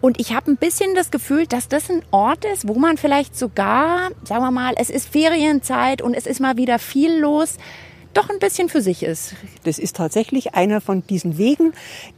Und 0.00 0.20
ich 0.20 0.32
habe 0.32 0.50
ein 0.50 0.56
bisschen 0.56 0.94
das 0.94 1.10
Gefühl, 1.10 1.46
dass 1.46 1.68
das 1.68 1.90
ein 1.90 2.02
Ort 2.12 2.44
ist, 2.44 2.68
wo 2.68 2.74
man 2.74 2.96
vielleicht 2.96 3.36
sogar, 3.36 4.10
sagen 4.24 4.42
wir 4.42 4.50
mal, 4.52 4.74
es 4.76 4.90
ist 4.90 5.08
Ferienzeit 5.08 6.02
und 6.02 6.14
es 6.14 6.26
ist 6.26 6.40
mal 6.40 6.56
wieder 6.56 6.78
viel 6.78 7.18
los, 7.18 7.56
doch 8.14 8.30
ein 8.30 8.38
bisschen 8.38 8.68
für 8.68 8.80
sich 8.80 9.02
ist. 9.02 9.34
Das 9.64 9.78
ist 9.78 9.96
tatsächlich 9.96 10.54
einer 10.54 10.80
von 10.80 11.06
diesen 11.06 11.36
Wegen, 11.36 11.72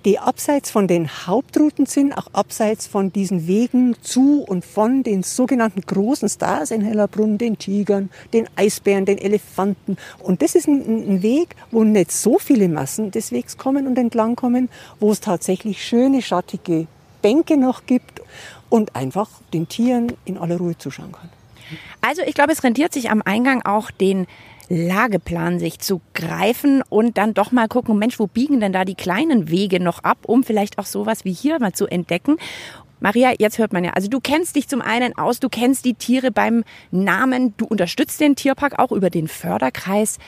die 0.04 0.18
abseits 0.18 0.70
von 0.70 0.88
den 0.88 1.08
Hauptrouten 1.26 1.86
sind, 1.86 2.16
auch 2.16 2.28
abseits 2.32 2.86
von 2.86 3.12
diesen 3.12 3.46
Wegen 3.46 3.96
zu 4.02 4.42
und 4.42 4.64
von 4.64 5.02
den 5.02 5.22
sogenannten 5.22 5.80
großen 5.80 6.28
Stars 6.28 6.70
in 6.70 6.80
Hellerbrunn, 6.82 7.38
den 7.38 7.58
Tigern, 7.58 8.10
den 8.32 8.48
Eisbären, 8.56 9.04
den 9.04 9.18
Elefanten. 9.18 9.96
Und 10.20 10.42
das 10.42 10.54
ist 10.54 10.68
ein, 10.68 11.16
ein 11.16 11.22
Weg, 11.22 11.56
wo 11.70 11.82
nicht 11.82 12.12
so 12.12 12.38
viele 12.38 12.68
Massen 12.68 13.10
des 13.10 13.32
Wegs 13.32 13.58
kommen 13.58 13.86
und 13.86 13.98
entlang 13.98 14.36
kommen, 14.36 14.68
wo 15.00 15.10
es 15.10 15.20
tatsächlich 15.20 15.84
schöne, 15.84 16.22
schattige 16.22 16.86
Bänke 17.22 17.56
noch 17.56 17.86
gibt 17.86 18.20
und 18.68 18.96
einfach 18.96 19.28
den 19.52 19.68
Tieren 19.68 20.12
in 20.24 20.38
aller 20.38 20.58
Ruhe 20.58 20.76
zuschauen 20.78 21.12
kann. 21.12 21.28
Also 22.00 22.22
ich 22.22 22.34
glaube, 22.34 22.52
es 22.52 22.64
rentiert 22.64 22.92
sich 22.92 23.10
am 23.10 23.22
Eingang 23.22 23.62
auch 23.62 23.90
den 23.90 24.26
Lageplan 24.68 25.58
sich 25.58 25.80
zu 25.80 26.00
greifen 26.14 26.82
und 26.88 27.18
dann 27.18 27.34
doch 27.34 27.50
mal 27.50 27.66
gucken, 27.66 27.98
Mensch, 27.98 28.18
wo 28.20 28.28
biegen 28.28 28.60
denn 28.60 28.72
da 28.72 28.84
die 28.84 28.94
kleinen 28.94 29.50
Wege 29.50 29.80
noch 29.80 30.04
ab, 30.04 30.18
um 30.22 30.44
vielleicht 30.44 30.78
auch 30.78 30.86
sowas 30.86 31.24
wie 31.24 31.32
hier 31.32 31.58
mal 31.58 31.72
zu 31.72 31.86
entdecken. 31.86 32.36
Maria, 33.00 33.32
jetzt 33.38 33.58
hört 33.58 33.72
man 33.72 33.82
ja, 33.82 33.92
also 33.92 34.08
du 34.08 34.20
kennst 34.20 34.56
dich 34.56 34.68
zum 34.68 34.80
einen 34.80 35.16
aus, 35.18 35.40
du 35.40 35.48
kennst 35.48 35.84
die 35.84 35.94
Tiere 35.94 36.30
beim 36.30 36.64
Namen, 36.90 37.54
du 37.56 37.64
unterstützt 37.64 38.20
den 38.20 38.36
Tierpark 38.36 38.78
auch 38.78 38.92
über 38.92 39.10
den 39.10 39.26
Förderkreis. 39.26 40.18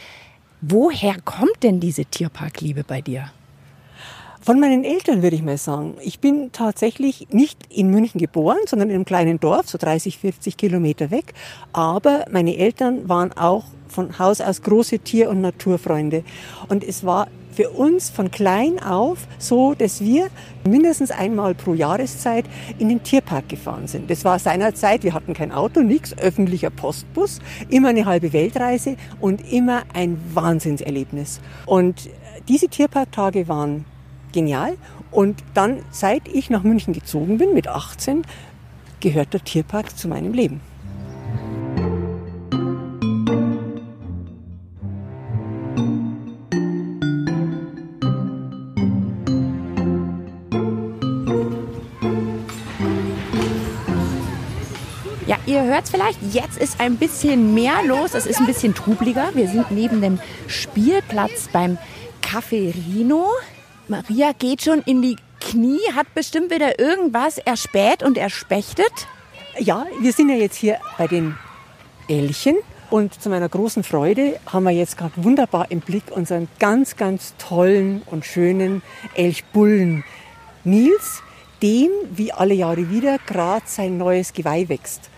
Woher 0.60 1.16
kommt 1.24 1.62
denn 1.62 1.80
diese 1.80 2.04
Tierparkliebe 2.04 2.82
bei 2.82 3.00
dir? 3.00 3.30
Von 4.44 4.58
meinen 4.58 4.82
Eltern 4.82 5.22
würde 5.22 5.36
ich 5.36 5.42
mal 5.42 5.56
sagen. 5.56 5.94
Ich 6.02 6.18
bin 6.18 6.50
tatsächlich 6.50 7.28
nicht 7.30 7.60
in 7.70 7.90
München 7.90 8.18
geboren, 8.18 8.58
sondern 8.66 8.88
in 8.88 8.96
einem 8.96 9.04
kleinen 9.04 9.38
Dorf, 9.38 9.68
so 9.68 9.78
30, 9.78 10.18
40 10.18 10.56
Kilometer 10.56 11.12
weg. 11.12 11.32
Aber 11.72 12.24
meine 12.28 12.56
Eltern 12.56 13.08
waren 13.08 13.32
auch 13.34 13.66
von 13.86 14.18
Haus 14.18 14.40
aus 14.40 14.62
große 14.62 14.98
Tier- 14.98 15.30
und 15.30 15.42
Naturfreunde. 15.42 16.24
Und 16.68 16.82
es 16.82 17.04
war 17.04 17.28
für 17.52 17.70
uns 17.70 18.10
von 18.10 18.32
klein 18.32 18.82
auf 18.82 19.28
so, 19.38 19.74
dass 19.74 20.00
wir 20.00 20.28
mindestens 20.64 21.12
einmal 21.12 21.54
pro 21.54 21.74
Jahreszeit 21.74 22.46
in 22.80 22.88
den 22.88 23.04
Tierpark 23.04 23.48
gefahren 23.48 23.86
sind. 23.86 24.10
Das 24.10 24.24
war 24.24 24.40
seinerzeit, 24.40 25.04
wir 25.04 25.14
hatten 25.14 25.34
kein 25.34 25.52
Auto, 25.52 25.82
nichts, 25.82 26.18
öffentlicher 26.18 26.70
Postbus, 26.70 27.38
immer 27.68 27.90
eine 27.90 28.06
halbe 28.06 28.32
Weltreise 28.32 28.96
und 29.20 29.52
immer 29.52 29.82
ein 29.94 30.18
Wahnsinnserlebnis. 30.34 31.40
Und 31.64 32.10
diese 32.48 32.66
Tierparktage 32.66 33.46
waren 33.46 33.84
genial. 34.32 34.76
Und 35.10 35.42
dann, 35.54 35.80
seit 35.90 36.26
ich 36.28 36.50
nach 36.50 36.62
München 36.62 36.92
gezogen 36.94 37.38
bin, 37.38 37.54
mit 37.54 37.68
18, 37.68 38.22
gehört 39.00 39.32
der 39.32 39.44
Tierpark 39.44 39.96
zu 39.96 40.08
meinem 40.08 40.32
Leben. 40.32 40.60
Ja, 55.26 55.38
ihr 55.46 55.64
hört 55.64 55.84
es 55.84 55.90
vielleicht, 55.90 56.18
jetzt 56.34 56.58
ist 56.58 56.78
ein 56.78 56.96
bisschen 56.96 57.54
mehr 57.54 57.82
los, 57.86 58.12
es 58.14 58.26
ist 58.26 58.38
ein 58.38 58.46
bisschen 58.46 58.74
trubeliger. 58.74 59.30
Wir 59.34 59.48
sind 59.48 59.70
neben 59.70 60.00
dem 60.00 60.18
Spielplatz 60.46 61.48
beim 61.52 61.78
Café 62.22 62.74
Rino. 62.74 63.26
Maria 63.88 64.32
geht 64.32 64.62
schon 64.62 64.80
in 64.82 65.02
die 65.02 65.16
Knie, 65.40 65.80
hat 65.94 66.14
bestimmt 66.14 66.50
wieder 66.50 66.78
irgendwas 66.78 67.38
erspäht 67.38 68.02
und 68.02 68.16
erspechtet. 68.16 68.92
Ja, 69.58 69.86
wir 70.00 70.12
sind 70.12 70.28
ja 70.28 70.36
jetzt 70.36 70.56
hier 70.56 70.78
bei 70.98 71.06
den 71.06 71.36
Elchen. 72.08 72.56
Und 72.90 73.20
zu 73.22 73.30
meiner 73.30 73.48
großen 73.48 73.84
Freude 73.84 74.38
haben 74.46 74.64
wir 74.64 74.70
jetzt 74.70 74.98
gerade 74.98 75.14
wunderbar 75.16 75.70
im 75.70 75.80
Blick 75.80 76.04
unseren 76.10 76.48
ganz, 76.58 76.96
ganz 76.96 77.34
tollen 77.38 78.02
und 78.04 78.26
schönen 78.26 78.82
Elchbullen 79.14 80.04
Nils, 80.62 81.22
dem 81.62 81.90
wie 82.10 82.32
alle 82.32 82.52
Jahre 82.52 82.90
wieder 82.90 83.18
gerade 83.26 83.64
sein 83.66 83.96
neues 83.96 84.34
Geweih 84.34 84.68
wächst. 84.68 85.08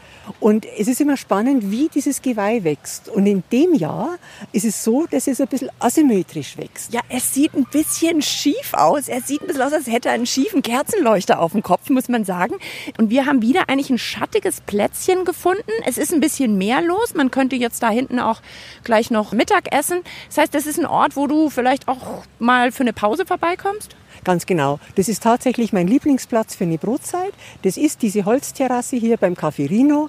Und 0.41 0.67
es 0.79 0.89
ist 0.89 1.01
immer 1.01 1.17
spannend, 1.17 1.71
wie 1.71 1.89
dieses 1.89 2.23
Geweih 2.23 2.65
wächst. 2.65 3.09
Und 3.09 3.27
in 3.27 3.43
dem 3.53 3.75
Jahr 3.75 4.19
ist 4.53 4.65
es 4.65 4.83
so, 4.83 5.07
dass 5.07 5.27
es 5.27 5.41
ein 5.41 5.49
bisschen 5.49 5.71
asymmetrisch 5.79 6.57
wächst. 6.57 6.93
Ja, 6.93 7.01
es 7.09 7.35
sieht 7.35 7.55
ein 7.55 7.65
bisschen 7.65 8.23
schief 8.23 8.73
aus. 8.73 9.09
Er 9.09 9.21
sieht 9.21 9.43
ein 9.43 9.47
bisschen 9.47 9.63
aus, 9.63 9.73
als 9.73 9.87
hätte 9.87 10.09
er 10.09 10.15
einen 10.15 10.27
schiefen 10.27 10.63
Kerzenleuchter 10.63 11.41
auf 11.41 11.53
dem 11.53 11.63
Kopf, 11.63 11.91
muss 11.91 12.09
man 12.09 12.25
sagen. 12.25 12.55
Und 12.99 13.11
wir 13.11 13.27
haben 13.27 13.43
wieder 13.43 13.69
eigentlich 13.69 13.91
ein 13.91 13.99
schattiges 13.99 14.61
Plätzchen 14.61 15.25
gefunden. 15.25 15.63
Es 15.87 15.99
ist 15.99 16.13
ein 16.13 16.21
bisschen 16.21 16.59
mehr 16.59 16.81
los. 16.81 17.15
Man 17.15 17.31
könnte 17.31 17.57
jetzt 17.57 17.83
da 17.83 17.91
hinten 17.91 18.19
auch 18.19 18.41
gleich 18.83 19.11
noch 19.11 19.33
Mittag 19.33 19.75
essen. 19.75 20.01
Das 20.29 20.39
heißt, 20.39 20.55
das 20.55 20.67
ist 20.67 20.79
ein 20.79 20.87
Ort, 20.87 21.17
wo 21.17 21.27
du 21.27 21.51
vielleicht 21.51 21.89
auch 21.89 22.23
mal 22.39 22.73
für 22.73 22.83
eine 22.83 22.93
Pause 22.93 23.27
vorbeikommst? 23.27 23.97
Ganz 24.25 24.47
genau. 24.47 24.81
Das 24.95 25.09
ist 25.09 25.23
tatsächlich 25.23 25.73
mein 25.73 25.87
Lieblingsplatz 25.87 26.55
für 26.57 26.65
eine 26.65 26.79
Brotzeit. 26.79 27.35
Das 27.63 27.77
ist 27.77 28.03
diese 28.03 28.25
Holzterrasse 28.25 28.97
hier 28.97 29.19
beim 29.19 29.35
Café 29.35 29.69
Rino. 29.69 30.09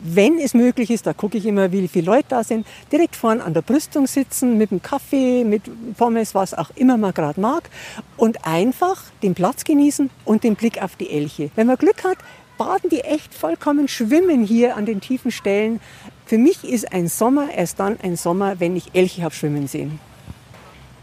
Wenn 0.00 0.38
es 0.38 0.54
möglich 0.54 0.92
ist, 0.92 1.08
da 1.08 1.12
gucke 1.12 1.38
ich 1.38 1.44
immer, 1.44 1.72
wie 1.72 1.88
viele 1.88 2.06
Leute 2.06 2.26
da 2.28 2.44
sind, 2.44 2.64
direkt 2.92 3.16
vorne 3.16 3.42
an 3.42 3.52
der 3.52 3.62
Brüstung 3.62 4.06
sitzen, 4.06 4.56
mit 4.56 4.70
einem 4.70 4.80
Kaffee, 4.80 5.42
mit 5.42 5.62
Pommes, 5.96 6.36
was 6.36 6.54
auch 6.54 6.70
immer 6.76 6.96
man 6.96 7.12
gerade 7.12 7.40
mag 7.40 7.68
und 8.16 8.46
einfach 8.46 9.02
den 9.24 9.34
Platz 9.34 9.64
genießen 9.64 10.08
und 10.24 10.44
den 10.44 10.54
Blick 10.54 10.80
auf 10.80 10.94
die 10.94 11.10
Elche. 11.10 11.50
Wenn 11.56 11.66
man 11.66 11.76
Glück 11.76 12.04
hat, 12.04 12.18
baden 12.58 12.90
die 12.90 13.00
echt 13.00 13.34
vollkommen 13.34 13.88
schwimmen 13.88 14.44
hier 14.44 14.76
an 14.76 14.86
den 14.86 15.00
tiefen 15.00 15.32
Stellen. 15.32 15.80
Für 16.26 16.38
mich 16.38 16.62
ist 16.62 16.92
ein 16.92 17.08
Sommer 17.08 17.48
erst 17.52 17.80
dann 17.80 17.98
ein 18.00 18.16
Sommer, 18.16 18.60
wenn 18.60 18.76
ich 18.76 18.94
Elche 18.94 19.22
habe 19.22 19.34
schwimmen 19.34 19.66
sehen. 19.66 19.98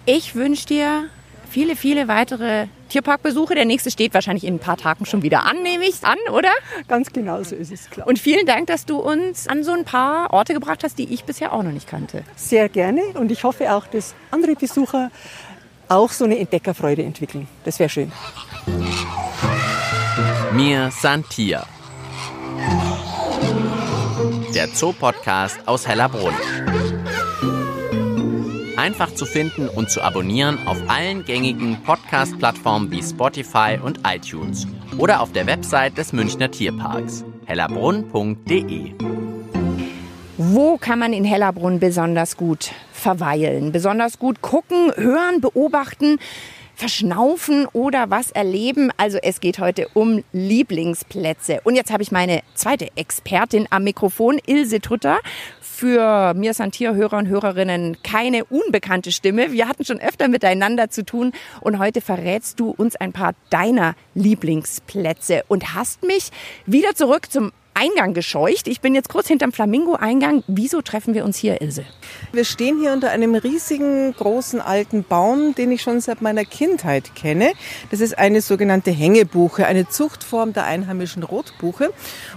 Ich 0.05 0.35
wünsche 0.35 0.67
dir 0.67 1.09
viele, 1.55 1.77
viele 1.77 2.09
weitere 2.09 2.67
Tierparkbesuche. 2.89 3.55
Der 3.55 3.63
nächste 3.63 3.89
steht 3.89 4.13
wahrscheinlich 4.13 4.43
in 4.43 4.55
ein 4.55 4.59
paar 4.59 4.75
Tagen 4.75 5.05
schon 5.05 5.21
wieder 5.21 5.45
an, 5.45 5.63
nehme 5.63 5.85
ich 5.85 6.03
an, 6.03 6.17
oder? 6.33 6.49
Ganz 6.89 7.13
genau 7.13 7.41
so 7.43 7.55
ist 7.55 7.71
es, 7.71 7.89
klar. 7.89 8.05
Und 8.05 8.19
vielen 8.19 8.45
Dank, 8.45 8.67
dass 8.67 8.85
du 8.85 8.97
uns 8.97 9.47
an 9.47 9.63
so 9.63 9.71
ein 9.71 9.85
paar 9.85 10.33
Orte 10.33 10.53
gebracht 10.53 10.83
hast, 10.83 10.97
die 10.97 11.13
ich 11.13 11.23
bisher 11.23 11.53
auch 11.53 11.63
noch 11.63 11.71
nicht 11.71 11.87
kannte. 11.87 12.23
Sehr 12.35 12.67
gerne 12.67 13.01
und 13.13 13.31
ich 13.31 13.45
hoffe 13.45 13.73
auch, 13.73 13.87
dass 13.87 14.15
andere 14.31 14.55
Besucher 14.55 15.11
auch 15.87 16.09
so 16.09 16.25
eine 16.25 16.37
Entdeckerfreude 16.39 17.03
entwickeln. 17.03 17.47
Das 17.63 17.79
wäre 17.79 17.89
schön. 17.89 18.11
Mir 20.51 20.91
Santia. 20.91 21.65
Der 24.53 24.73
Zoopodcast 24.73 25.65
aus 25.65 25.87
Hellerbrunn. 25.87 26.33
Einfach 28.85 29.15
zu 29.15 29.25
finden 29.25 29.67
und 29.67 29.89
zu 29.89 30.03
abonnieren 30.03 30.59
auf 30.67 30.77
allen 30.89 31.25
gängigen 31.25 31.81
Podcast-Plattformen 31.81 32.91
wie 32.91 33.01
Spotify 33.01 33.79
und 33.83 34.01
iTunes 34.05 34.67
oder 34.99 35.21
auf 35.21 35.31
der 35.31 35.47
Website 35.47 35.97
des 35.97 36.13
Münchner 36.13 36.51
Tierparks 36.51 37.25
hellerbrunn.de. 37.47 38.91
Wo 40.37 40.77
kann 40.77 40.99
man 40.99 41.13
in 41.13 41.23
Hellerbrunn 41.23 41.79
besonders 41.79 42.37
gut 42.37 42.73
verweilen, 42.93 43.71
besonders 43.71 44.19
gut 44.19 44.43
gucken, 44.43 44.91
hören, 44.95 45.41
beobachten? 45.41 46.19
Verschnaufen 46.75 47.65
oder 47.73 48.09
was 48.09 48.31
erleben. 48.31 48.91
Also 48.97 49.17
es 49.21 49.39
geht 49.39 49.59
heute 49.59 49.87
um 49.93 50.23
Lieblingsplätze. 50.33 51.61
Und 51.63 51.75
jetzt 51.75 51.91
habe 51.91 52.03
ich 52.03 52.11
meine 52.11 52.41
zweite 52.53 52.89
Expertin 52.95 53.67
am 53.69 53.83
Mikrofon, 53.83 54.39
Ilse 54.45 54.81
Tutter. 54.81 55.19
Für 55.61 56.33
mir 56.33 56.53
Santier-Hörer 56.53 57.17
und 57.17 57.27
Hörerinnen 57.27 57.97
keine 58.01 58.45
unbekannte 58.45 59.11
Stimme. 59.11 59.51
Wir 59.51 59.67
hatten 59.67 59.83
schon 59.83 59.99
öfter 59.99 60.29
miteinander 60.29 60.89
zu 60.89 61.03
tun 61.03 61.33
und 61.59 61.79
heute 61.79 61.99
verrätst 61.99 62.59
du 62.61 62.69
uns 62.69 62.95
ein 62.95 63.11
paar 63.11 63.33
deiner 63.49 63.95
Lieblingsplätze 64.13 65.43
und 65.49 65.75
hast 65.75 66.03
mich 66.03 66.29
wieder 66.65 66.95
zurück 66.95 67.29
zum 67.29 67.51
Eingang 67.77 68.13
gescheucht. 68.13 68.69
Ich 68.69 68.79
bin 68.79 68.95
jetzt 68.95 69.09
kurz 69.09 69.27
hinterm 69.27 69.51
Flamingo-Eingang. 69.51 70.43
Wieso 70.47 70.81
treffen 70.81 71.13
wir 71.13 71.25
uns 71.25 71.35
hier, 71.37 71.61
Ilse? 71.61 71.83
Wir 72.31 72.45
stehen 72.45 72.79
hier 72.79 72.93
unter 72.93 73.11
einem 73.11 73.35
riesigen, 73.35 74.13
großen 74.13 74.61
alten 74.61 75.03
Baum, 75.03 75.53
den 75.55 75.71
ich 75.73 75.81
schon 75.81 75.99
seit 75.99 76.21
meiner 76.21 76.45
Kindheit 76.45 77.15
kenne. 77.15 77.51
Das 77.91 77.99
ist 77.99 78.17
eine 78.17 78.39
sogenannte 78.39 78.91
Hängebuche, 78.91 79.65
eine 79.65 79.89
Zuchtform 79.89 80.53
der 80.53 80.63
einheimischen 80.65 81.23
Rotbuche. 81.23 81.91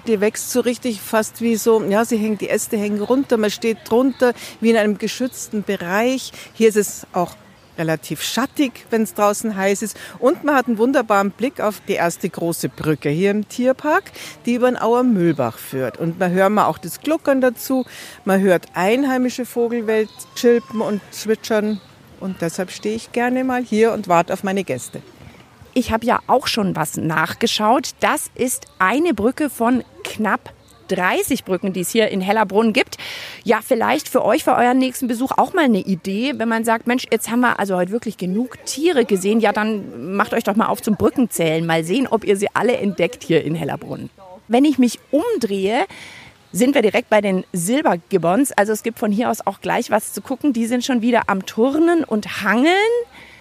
Die 0.09 0.21
wächst 0.21 0.51
so 0.51 0.59
richtig 0.59 1.01
fast 1.01 1.41
wie 1.41 1.55
so, 1.55 1.85
ja, 1.85 2.05
sie 2.05 2.17
hängt, 2.17 2.41
die 2.41 2.51
Äste 2.51 2.77
hängen 2.77 3.01
runter, 3.01 3.37
man 3.37 3.51
steht 3.51 3.79
drunter, 3.89 4.35
wie 4.61 4.71
in 4.71 4.77
einem 4.77 4.99
geschützten 4.99 5.63
Bereich. 5.63 6.33
Hier 6.53 6.69
ist 6.69 6.77
es 6.77 7.07
auch 7.13 7.37
relativ 7.79 8.23
schattig, 8.23 8.87
wenn 8.91 9.03
es 9.03 9.15
draußen 9.15 9.57
heiß 9.57 9.83
ist. 9.83 9.97
Und 10.19 10.45
man 10.45 10.57
hat 10.57 10.67
einen 10.67 10.79
wunderbaren 10.79 11.31
Blick 11.31 11.61
auf 11.61 11.81
die 11.87 11.95
erste 11.95 12.29
große 12.29 12.69
Brücke 12.69 13.09
hier 13.09 13.31
im 13.31 13.49
Tierpark, 13.49 14.13
die 14.45 14.55
über 14.55 14.71
den 14.71 14.81
Auer 14.81 15.05
Mühlbach 15.05 15.59
führt. 15.59 15.99
Und 15.99 16.19
man 16.19 16.33
hört 16.33 16.51
mal 16.51 16.67
auch 16.67 16.79
das 16.79 17.01
Gluckern 17.01 17.41
dazu. 17.41 17.87
Man 18.25 18.41
hört 18.41 18.67
einheimische 18.75 19.47
Vogelwelt 19.47 20.11
chilpen 20.35 20.81
und 20.81 21.01
zwitschern. 21.11 21.81
Und 22.21 22.43
deshalb 22.43 22.71
stehe 22.71 22.97
ich 22.97 23.13
gerne 23.13 23.45
mal 23.45 23.63
hier 23.63 23.93
und 23.93 24.09
warte 24.09 24.33
auf 24.33 24.43
meine 24.43 24.65
Gäste. 24.65 25.01
Ich 25.75 25.93
habe 25.93 26.05
ja 26.05 26.19
auch 26.27 26.49
schon 26.49 26.75
was 26.75 26.97
nachgeschaut. 26.97 27.91
Das 28.01 28.31
ist 28.35 28.67
eine 28.79 29.15
Brücke 29.15 29.49
von 29.49 29.85
knapp 30.03 30.53
30 30.89 31.45
Brücken, 31.45 31.73
die 31.73 31.81
es 31.81 31.91
hier 31.91 32.09
in 32.09 32.21
Hellerbrunn 32.21 32.73
gibt. 32.73 32.97
Ja, 33.45 33.61
vielleicht 33.65 34.09
für 34.09 34.25
euch, 34.25 34.45
für 34.45 34.55
euren 34.55 34.79
nächsten 34.79 35.07
Besuch 35.07 35.33
auch 35.37 35.55
mal 35.55 35.65
eine 35.65 35.81
Idee, 35.81 36.35
wenn 36.37 36.49
man 36.49 36.65
sagt, 36.65 36.87
Mensch, 36.87 37.07
jetzt 37.13 37.31
haben 37.31 37.41
wir 37.41 37.59
also 37.59 37.77
heute 37.77 37.93
wirklich 37.93 38.17
genug 38.17 38.65
Tiere 38.65 39.05
gesehen, 39.05 39.41
ja, 39.41 39.53
dann 39.53 40.15
macht 40.17 40.35
euch 40.35 40.45
doch 40.45 40.57
mal 40.57 40.67
auf 40.67 40.83
zum 40.83 40.97
Brückenzählen, 40.97 41.65
mal 41.65 41.85
sehen, 41.85 42.07
ob 42.09 42.25
ihr 42.25 42.37
sie 42.37 42.49
alle 42.55 42.77
entdeckt 42.77 43.23
hier 43.23 43.45
in 43.45 43.55
Hellerbrunn. 43.55 44.11
Wenn 44.49 44.65
ich 44.65 44.79
mich 44.79 44.99
umdrehe, 45.11 45.85
sind 46.53 46.75
wir 46.75 46.83
direkt 46.83 47.11
bei 47.11 47.21
den 47.21 47.45
Silbergibbons. 47.53 48.53
Also 48.53 48.73
es 48.73 48.83
gibt 48.83 48.99
von 48.99 49.13
hier 49.13 49.31
aus 49.31 49.47
auch 49.47 49.61
gleich 49.61 49.91
was 49.91 50.13
zu 50.13 50.23
gucken. 50.23 50.53
Die 50.53 50.67
sind 50.67 50.85
schon 50.85 51.03
wieder 51.03 51.25
am 51.27 51.45
Turnen 51.45 52.05
und 52.05 52.43
Hangeln. 52.43 52.75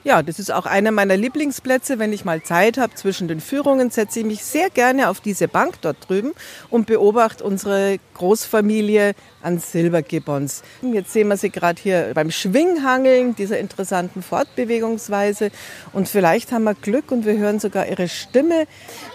Ja, 0.08 0.24
das 0.24 0.40
ist 0.40 0.54
auch 0.54 0.66
einer 0.66 0.92
meiner 0.92 1.18
Lieblingsplätze. 1.18 2.00
Wenn 2.00 2.14
ich 2.14 2.24
mal 2.24 2.42
Zeit 2.42 2.78
habe 2.78 2.96
zwischen 2.96 3.28
den 3.28 3.42
Führungen, 3.42 3.90
setze 3.90 4.22
ich 4.22 4.26
mich 4.26 4.42
sehr 4.42 4.70
gerne 4.70 5.10
auf 5.10 5.20
diese 5.20 5.50
Bank 5.50 5.82
dort 5.82 6.08
drüben 6.08 6.32
und 6.70 6.88
beobachte 6.88 7.44
unsere 7.44 7.98
Großfamilie 8.14 9.16
an 9.42 9.60
Silbergibbons. 9.60 10.64
Jetzt 10.82 11.14
sehen 11.14 11.28
wir 11.28 11.38
sie 11.38 11.50
gerade 11.50 11.82
hier 11.82 12.12
beim 12.14 12.32
Schwinghangeln, 12.32 13.36
dieser 13.36 13.60
interessanten 13.60 14.22
Fortbewegungsweise. 14.22 15.52
Und 15.94 16.10
vielleicht 16.10 16.52
haben 16.52 16.64
wir 16.64 16.76
Glück 16.76 17.12
und 17.12 17.26
wir 17.26 17.38
hören 17.38 17.60
sogar 17.60 17.88
ihre 17.88 18.08
Stimme. 18.08 18.66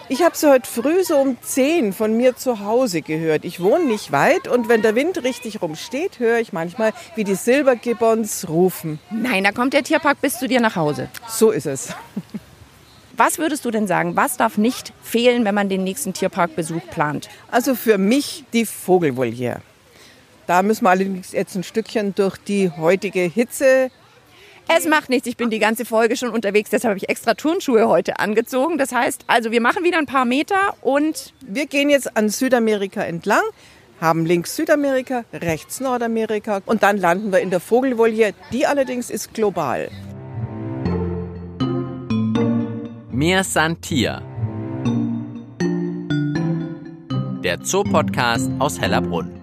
Ich 0.08 0.22
habe 0.22 0.36
sie 0.36 0.50
heute 0.50 0.68
früh 0.68 1.04
so 1.04 1.16
um 1.16 1.36
10 1.40 1.92
von 1.92 2.16
mir 2.16 2.36
zu 2.36 2.60
Hause 2.60 3.02
gehört. 3.02 3.44
Ich 3.44 3.60
wohne 3.60 3.84
nicht 3.84 4.12
weit 4.12 4.48
und 4.48 4.68
wenn 4.68 4.82
der 4.82 4.94
Wind 4.94 5.22
richtig 5.24 5.62
rumsteht, 5.62 6.18
höre 6.18 6.38
ich 6.38 6.52
manchmal, 6.52 6.92
wie 7.14 7.24
die 7.24 7.34
Silbergibbons 7.34 8.48
rufen. 8.48 8.98
Nein, 9.10 9.44
da 9.44 9.52
kommt 9.52 9.72
der 9.72 9.82
Tierpark 9.82 10.20
bis 10.20 10.38
zu 10.38 10.48
dir 10.48 10.60
nach 10.60 10.76
Hause. 10.76 11.08
So 11.28 11.50
ist 11.50 11.66
es. 11.66 11.94
Was 13.16 13.38
würdest 13.38 13.64
du 13.64 13.70
denn 13.70 13.86
sagen? 13.86 14.16
Was 14.16 14.36
darf 14.36 14.56
nicht 14.56 14.92
fehlen, 15.02 15.44
wenn 15.44 15.54
man 15.54 15.68
den 15.68 15.84
nächsten 15.84 16.14
Tierparkbesuch 16.14 16.82
plant? 16.90 17.28
Also 17.50 17.74
für 17.74 17.98
mich 17.98 18.44
die 18.52 18.64
Vogelvoliere. 18.64 19.60
Da 20.52 20.62
müssen 20.62 20.84
wir 20.84 20.90
allerdings 20.90 21.32
jetzt 21.32 21.54
ein 21.56 21.62
Stückchen 21.62 22.14
durch 22.14 22.36
die 22.36 22.70
heutige 22.76 23.20
Hitze 23.20 23.90
es 24.68 24.86
macht 24.86 25.08
nichts, 25.08 25.26
ich 25.26 25.38
bin 25.38 25.48
die 25.48 25.58
ganze 25.58 25.86
Folge 25.86 26.14
schon 26.14 26.28
unterwegs, 26.28 26.68
deshalb 26.68 26.90
habe 26.90 26.98
ich 26.98 27.08
extra 27.08 27.32
Turnschuhe 27.34 27.88
heute 27.88 28.18
angezogen. 28.18 28.76
Das 28.76 28.92
heißt, 28.92 29.24
also 29.26 29.50
wir 29.50 29.62
machen 29.62 29.82
wieder 29.82 29.96
ein 29.96 30.06
paar 30.06 30.26
Meter 30.26 30.74
und 30.82 31.32
wir 31.40 31.64
gehen 31.66 31.88
jetzt 31.88 32.16
an 32.18 32.28
Südamerika 32.28 33.02
entlang, 33.02 33.42
haben 33.98 34.26
links 34.26 34.54
Südamerika, 34.54 35.24
rechts 35.32 35.80
Nordamerika 35.80 36.60
und 36.66 36.82
dann 36.82 36.98
landen 36.98 37.32
wir 37.32 37.40
in 37.40 37.48
der 37.48 37.60
Vogelvoliere. 37.60 38.34
Die 38.52 38.66
allerdings 38.66 39.08
ist 39.08 39.32
global. 39.32 39.90
Mir 43.10 43.42
Santier. 43.42 44.22
Der 47.42 47.60
Zoopodcast 47.62 48.50
aus 48.58 48.78
Hellerbrunn. 48.78 49.41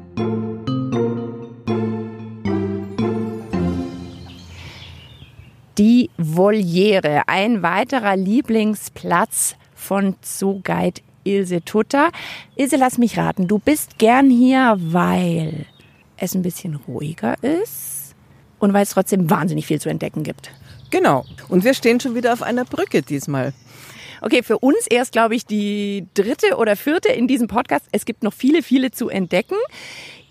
Voliere, 6.36 7.24
ein 7.28 7.64
weiterer 7.64 8.16
Lieblingsplatz 8.16 9.56
von 9.74 10.16
Zooguide 10.22 11.02
Ilse 11.24 11.64
Tutter. 11.64 12.12
Ilse, 12.56 12.76
lass 12.76 12.98
mich 12.98 13.18
raten, 13.18 13.48
du 13.48 13.60
bist 13.60 13.98
gern 13.98 14.30
hier, 14.30 14.76
weil 14.80 15.66
es 16.18 16.36
ein 16.36 16.42
bisschen 16.42 16.76
ruhiger 16.88 17.42
ist 17.44 18.16
und 18.60 18.74
weil 18.74 18.84
es 18.84 18.92
trotzdem 18.92 19.30
wahnsinnig 19.30 19.66
viel 19.66 19.82
zu 19.82 19.90
entdecken 19.90 20.24
gibt. 20.24 20.52
Genau. 20.92 21.26
Und 21.48 21.64
wir 21.64 21.74
stehen 21.74 22.00
schon 22.00 22.16
wieder 22.16 22.34
auf 22.34 22.42
einer 22.42 22.66
Brücke 22.66 23.02
diesmal. 23.02 23.54
Okay, 24.22 24.44
für 24.44 24.60
uns 24.60 24.86
erst, 24.90 25.14
glaube 25.14 25.36
ich, 25.36 25.46
die 25.46 26.06
dritte 26.14 26.58
oder 26.58 26.76
vierte 26.76 27.10
in 27.10 27.28
diesem 27.28 27.48
Podcast. 27.48 27.86
Es 27.92 28.06
gibt 28.06 28.24
noch 28.24 28.34
viele, 28.34 28.62
viele 28.64 28.92
zu 28.92 29.10
entdecken. 29.10 29.56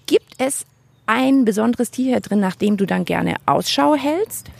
Gibt 0.06 0.34
es 0.38 0.66
ein 1.06 1.44
besonderes 1.44 1.90
Tier 1.90 2.12
hier 2.12 2.20
drin, 2.20 2.40
nach 2.40 2.54
dem 2.54 2.76
du 2.76 2.84
dann 2.84 3.04
gerne 3.04 3.36
Ausschau 3.46 3.94
hältst? 3.94 4.50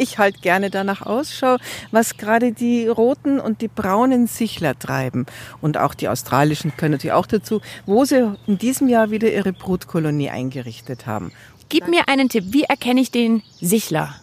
Ich 0.00 0.16
halte 0.16 0.40
gerne 0.40 0.70
danach 0.70 1.02
Ausschau, 1.02 1.58
was 1.90 2.16
gerade 2.16 2.52
die 2.52 2.88
roten 2.88 3.38
und 3.38 3.60
die 3.60 3.68
braunen 3.68 4.28
Sichler 4.28 4.78
treiben. 4.78 5.26
Und 5.60 5.76
auch 5.76 5.92
die 5.92 6.08
australischen 6.08 6.74
können 6.74 6.92
natürlich 6.92 7.12
auch 7.12 7.26
dazu, 7.26 7.60
wo 7.84 8.06
sie 8.06 8.34
in 8.46 8.56
diesem 8.56 8.88
Jahr 8.88 9.10
wieder 9.10 9.30
ihre 9.30 9.52
Brutkolonie 9.52 10.30
eingerichtet 10.30 11.06
haben. 11.06 11.32
Gib 11.68 11.86
mir 11.86 12.08
einen 12.08 12.30
Tipp, 12.30 12.44
wie 12.48 12.62
erkenne 12.62 13.02
ich 13.02 13.10
den 13.10 13.42
Sichler? 13.60 14.14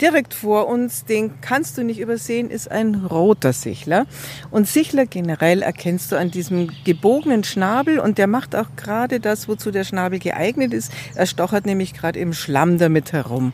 Direkt 0.00 0.34
vor 0.34 0.66
uns, 0.66 1.04
den 1.04 1.40
kannst 1.40 1.78
du 1.78 1.84
nicht 1.84 2.00
übersehen, 2.00 2.50
ist 2.50 2.68
ein 2.68 2.96
roter 2.96 3.52
Sichler. 3.52 4.04
Und 4.50 4.66
Sichler 4.66 5.06
generell 5.06 5.62
erkennst 5.62 6.10
du 6.10 6.16
an 6.16 6.32
diesem 6.32 6.72
gebogenen 6.84 7.44
Schnabel 7.44 8.00
und 8.00 8.18
der 8.18 8.26
macht 8.26 8.56
auch 8.56 8.74
gerade 8.74 9.20
das, 9.20 9.46
wozu 9.46 9.70
der 9.70 9.84
Schnabel 9.84 10.18
geeignet 10.18 10.72
ist. 10.72 10.90
Er 11.14 11.26
stochert 11.26 11.66
nämlich 11.66 11.94
gerade 11.94 12.18
im 12.18 12.32
Schlamm 12.32 12.78
damit 12.78 13.12
herum. 13.12 13.52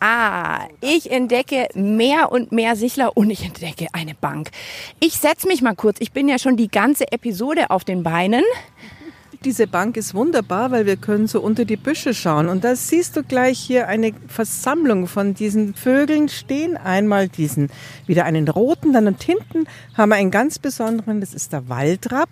Ah, 0.00 0.68
ich 0.80 1.10
entdecke 1.10 1.68
mehr 1.74 2.30
und 2.30 2.52
mehr 2.52 2.76
Sichler 2.76 3.16
und 3.16 3.30
ich 3.30 3.44
entdecke 3.44 3.88
eine 3.92 4.14
Bank. 4.14 4.50
Ich 5.00 5.14
setze 5.16 5.48
mich 5.48 5.60
mal 5.60 5.74
kurz. 5.74 5.96
Ich 6.00 6.12
bin 6.12 6.28
ja 6.28 6.38
schon 6.38 6.56
die 6.56 6.68
ganze 6.68 7.10
Episode 7.10 7.70
auf 7.70 7.84
den 7.84 8.02
Beinen. 8.04 8.44
Diese 9.44 9.68
Bank 9.68 9.96
ist 9.96 10.14
wunderbar, 10.14 10.72
weil 10.72 10.84
wir 10.84 10.96
können 10.96 11.28
so 11.28 11.40
unter 11.40 11.64
die 11.64 11.76
Büsche 11.76 12.12
schauen. 12.12 12.48
Und 12.48 12.64
da 12.64 12.74
siehst 12.74 13.16
du 13.16 13.22
gleich 13.22 13.58
hier 13.58 13.86
eine 13.86 14.12
Versammlung 14.26 15.06
von 15.06 15.34
diesen 15.34 15.74
Vögeln 15.74 16.28
stehen. 16.28 16.76
Einmal 16.76 17.28
diesen, 17.28 17.70
wieder 18.06 18.24
einen 18.24 18.48
roten, 18.48 18.92
dann 18.92 19.06
und 19.06 19.22
hinten 19.22 19.68
haben 19.94 20.08
wir 20.08 20.16
einen 20.16 20.32
ganz 20.32 20.58
besonderen, 20.58 21.20
das 21.20 21.34
ist 21.34 21.52
der 21.52 21.68
Waldrapp. 21.68 22.28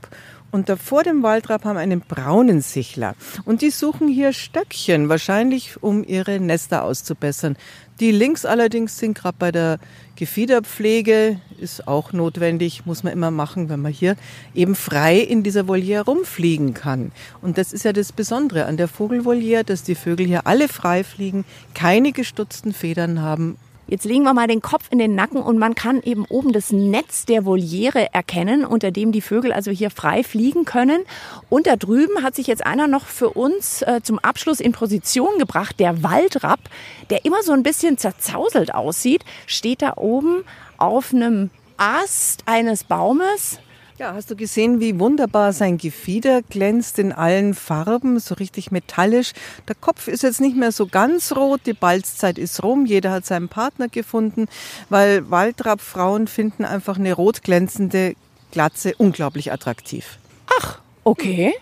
Und 0.50 0.68
da 0.68 0.76
vor 0.76 1.02
dem 1.02 1.22
Waldrapp 1.22 1.64
haben 1.64 1.76
einen 1.76 2.00
braunen 2.00 2.60
Sichler. 2.60 3.14
Und 3.44 3.62
die 3.62 3.70
suchen 3.70 4.08
hier 4.08 4.32
Stöckchen, 4.32 5.08
wahrscheinlich 5.08 5.82
um 5.82 6.04
ihre 6.04 6.40
Nester 6.40 6.84
auszubessern. 6.84 7.56
Die 8.00 8.12
links 8.12 8.44
allerdings 8.44 8.98
sind 8.98 9.16
gerade 9.16 9.36
bei 9.38 9.50
der 9.50 9.78
Gefiederpflege, 10.16 11.40
ist 11.58 11.88
auch 11.88 12.12
notwendig, 12.12 12.84
muss 12.84 13.02
man 13.02 13.12
immer 13.12 13.30
machen, 13.30 13.68
wenn 13.68 13.80
man 13.80 13.92
hier 13.92 14.16
eben 14.54 14.74
frei 14.74 15.18
in 15.18 15.42
dieser 15.42 15.66
Voliere 15.66 16.04
rumfliegen 16.04 16.74
kann. 16.74 17.12
Und 17.40 17.58
das 17.58 17.72
ist 17.72 17.84
ja 17.84 17.92
das 17.92 18.12
Besondere 18.12 18.66
an 18.66 18.76
der 18.76 18.88
Vogelvoliere, 18.88 19.64
dass 19.64 19.82
die 19.82 19.94
Vögel 19.94 20.26
hier 20.26 20.46
alle 20.46 20.68
frei 20.68 21.04
fliegen, 21.04 21.44
keine 21.74 22.12
gestutzten 22.12 22.72
Federn 22.72 23.20
haben 23.22 23.56
Jetzt 23.88 24.04
legen 24.04 24.24
wir 24.24 24.34
mal 24.34 24.48
den 24.48 24.62
Kopf 24.62 24.86
in 24.90 24.98
den 24.98 25.14
Nacken 25.14 25.40
und 25.40 25.58
man 25.58 25.76
kann 25.76 26.02
eben 26.02 26.24
oben 26.24 26.52
das 26.52 26.72
Netz 26.72 27.24
der 27.24 27.44
Voliere 27.44 28.12
erkennen, 28.12 28.64
unter 28.64 28.90
dem 28.90 29.12
die 29.12 29.20
Vögel 29.20 29.52
also 29.52 29.70
hier 29.70 29.90
frei 29.90 30.24
fliegen 30.24 30.64
können. 30.64 31.04
Und 31.50 31.68
da 31.68 31.76
drüben 31.76 32.24
hat 32.24 32.34
sich 32.34 32.48
jetzt 32.48 32.66
einer 32.66 32.88
noch 32.88 33.06
für 33.06 33.30
uns 33.30 33.82
äh, 33.82 34.00
zum 34.02 34.18
Abschluss 34.18 34.58
in 34.58 34.72
Position 34.72 35.38
gebracht. 35.38 35.78
Der 35.78 36.02
Waldrapp, 36.02 36.60
der 37.10 37.24
immer 37.24 37.44
so 37.44 37.52
ein 37.52 37.62
bisschen 37.62 37.96
zerzauselt 37.96 38.74
aussieht, 38.74 39.24
steht 39.46 39.82
da 39.82 39.94
oben 39.96 40.42
auf 40.78 41.14
einem 41.14 41.50
Ast 41.76 42.42
eines 42.46 42.82
Baumes 42.82 43.60
ja, 43.98 44.12
hast 44.14 44.30
du 44.30 44.36
gesehen, 44.36 44.80
wie 44.80 44.98
wunderbar 44.98 45.52
sein 45.52 45.78
Gefieder 45.78 46.42
glänzt 46.42 46.98
in 46.98 47.12
allen 47.12 47.54
Farben, 47.54 48.18
so 48.20 48.34
richtig 48.34 48.70
metallisch. 48.70 49.32
Der 49.68 49.74
Kopf 49.74 50.08
ist 50.08 50.22
jetzt 50.22 50.40
nicht 50.40 50.56
mehr 50.56 50.72
so 50.72 50.86
ganz 50.86 51.32
rot, 51.32 51.62
die 51.66 51.72
Balzzeit 51.72 52.38
ist 52.38 52.62
rum, 52.62 52.84
jeder 52.84 53.10
hat 53.10 53.24
seinen 53.24 53.48
Partner 53.48 53.88
gefunden, 53.88 54.48
weil 54.90 55.30
Waldrapp-Frauen 55.30 56.26
finden 56.26 56.64
einfach 56.64 56.98
eine 56.98 57.14
rot 57.14 57.42
glänzende 57.42 58.14
Glatze 58.50 58.94
unglaublich 58.96 59.52
attraktiv. 59.52 60.18
Ach, 60.60 60.80
okay. 61.04 61.54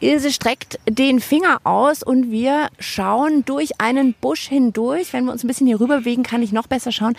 Ilse 0.00 0.30
streckt 0.30 0.78
den 0.88 1.20
Finger 1.20 1.60
aus 1.64 2.02
und 2.02 2.30
wir 2.30 2.68
schauen 2.78 3.44
durch 3.46 3.80
einen 3.80 4.12
Busch 4.12 4.46
hindurch. 4.48 5.12
Wenn 5.12 5.24
wir 5.24 5.32
uns 5.32 5.42
ein 5.42 5.46
bisschen 5.46 5.66
hier 5.66 5.80
rüber 5.80 5.98
bewegen, 5.98 6.22
kann 6.22 6.42
ich 6.42 6.52
noch 6.52 6.66
besser 6.66 6.92
schauen 6.92 7.16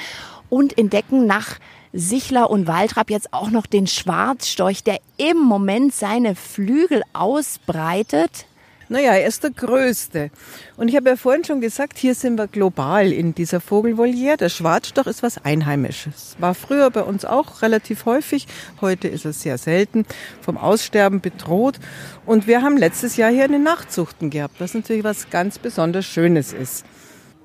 und 0.50 0.78
entdecken 0.78 1.26
nach 1.26 1.58
Sichler 1.92 2.52
und 2.52 2.68
Waldrapp 2.68 3.10
jetzt 3.10 3.34
auch 3.34 3.50
noch 3.50 3.66
den 3.66 3.88
Schwarzstorch, 3.88 4.84
der 4.84 5.00
im 5.18 5.38
Moment 5.38 5.94
seine 5.94 6.36
Flügel 6.36 7.02
ausbreitet. 7.14 8.46
Naja, 8.90 9.14
er 9.14 9.28
ist 9.28 9.44
der 9.44 9.52
Größte. 9.52 10.32
Und 10.78 10.88
ich 10.88 10.96
habe 10.96 11.10
ja 11.10 11.16
vorhin 11.18 11.44
schon 11.44 11.60
gesagt, 11.60 11.98
hier 11.98 12.16
sind 12.16 12.38
wir 12.38 12.48
global 12.48 13.12
in 13.12 13.36
dieser 13.36 13.60
Vogelvoliere. 13.60 14.38
Der 14.38 14.50
Schwarzstorch 14.50 15.08
ist 15.08 15.24
was 15.24 15.44
Einheimisches. 15.44 16.38
War 16.40 16.54
früher 16.54 16.90
bei 16.90 17.04
uns 17.04 17.26
auch 17.26 17.62
relativ 17.62 18.06
häufig. 18.06 18.48
Heute 18.80 19.10
ist 19.10 19.26
es 19.26 19.42
sehr 19.42 19.58
selten, 19.58 20.06
vom 20.42 20.58
Aussterben 20.58 21.20
bedroht. 21.20 21.80
Und 22.26 22.48
wir 22.48 22.62
haben 22.62 22.78
letztes 22.78 23.18
Jahr 23.18 23.30
hier 23.30 23.44
eine 23.44 23.60
Nachtzuchten 23.60 24.30
gehabt, 24.30 24.56
was 24.60 24.74
natürlich 24.74 25.04
was 25.04 25.30
ganz 25.30 25.60
besonders 25.60 26.06
Schönes 26.06 26.54
ist. 26.54 26.86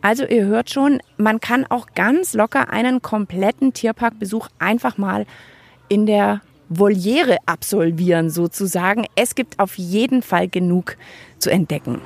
Also 0.01 0.25
ihr 0.25 0.47
hört 0.47 0.71
schon, 0.71 1.01
man 1.17 1.41
kann 1.41 1.65
auch 1.67 1.87
ganz 1.95 2.35
locker 2.35 2.71
einen 2.71 3.03
kompletten 3.03 3.73
Tierparkbesuch 3.73 4.49
einfach 4.59 4.97
mal 4.99 5.27
in 5.89 6.07
der 6.07 6.41
Voliere 6.79 7.37
absolvieren 7.47 8.31
sozusagen. 8.31 9.05
Es 9.15 9.35
gibt 9.35 9.59
auf 9.59 9.77
jeden 9.77 10.23
Fall 10.23 10.49
genug 10.49 10.97
zu 11.39 11.51
entdecken. 11.51 12.01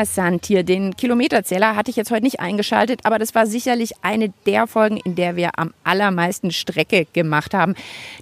Mir 0.00 0.06
Santier. 0.06 0.62
Den 0.62 0.96
Kilometerzähler 0.96 1.76
hatte 1.76 1.90
ich 1.90 1.96
jetzt 1.96 2.10
heute 2.10 2.22
nicht 2.22 2.40
eingeschaltet, 2.40 3.00
aber 3.04 3.18
das 3.18 3.34
war 3.34 3.46
sicherlich 3.46 3.92
eine 4.00 4.32
der 4.46 4.66
Folgen, 4.66 4.96
in 4.96 5.14
der 5.14 5.36
wir 5.36 5.50
am 5.58 5.74
allermeisten 5.84 6.50
Strecke 6.52 7.06
gemacht 7.12 7.52
haben. 7.52 7.74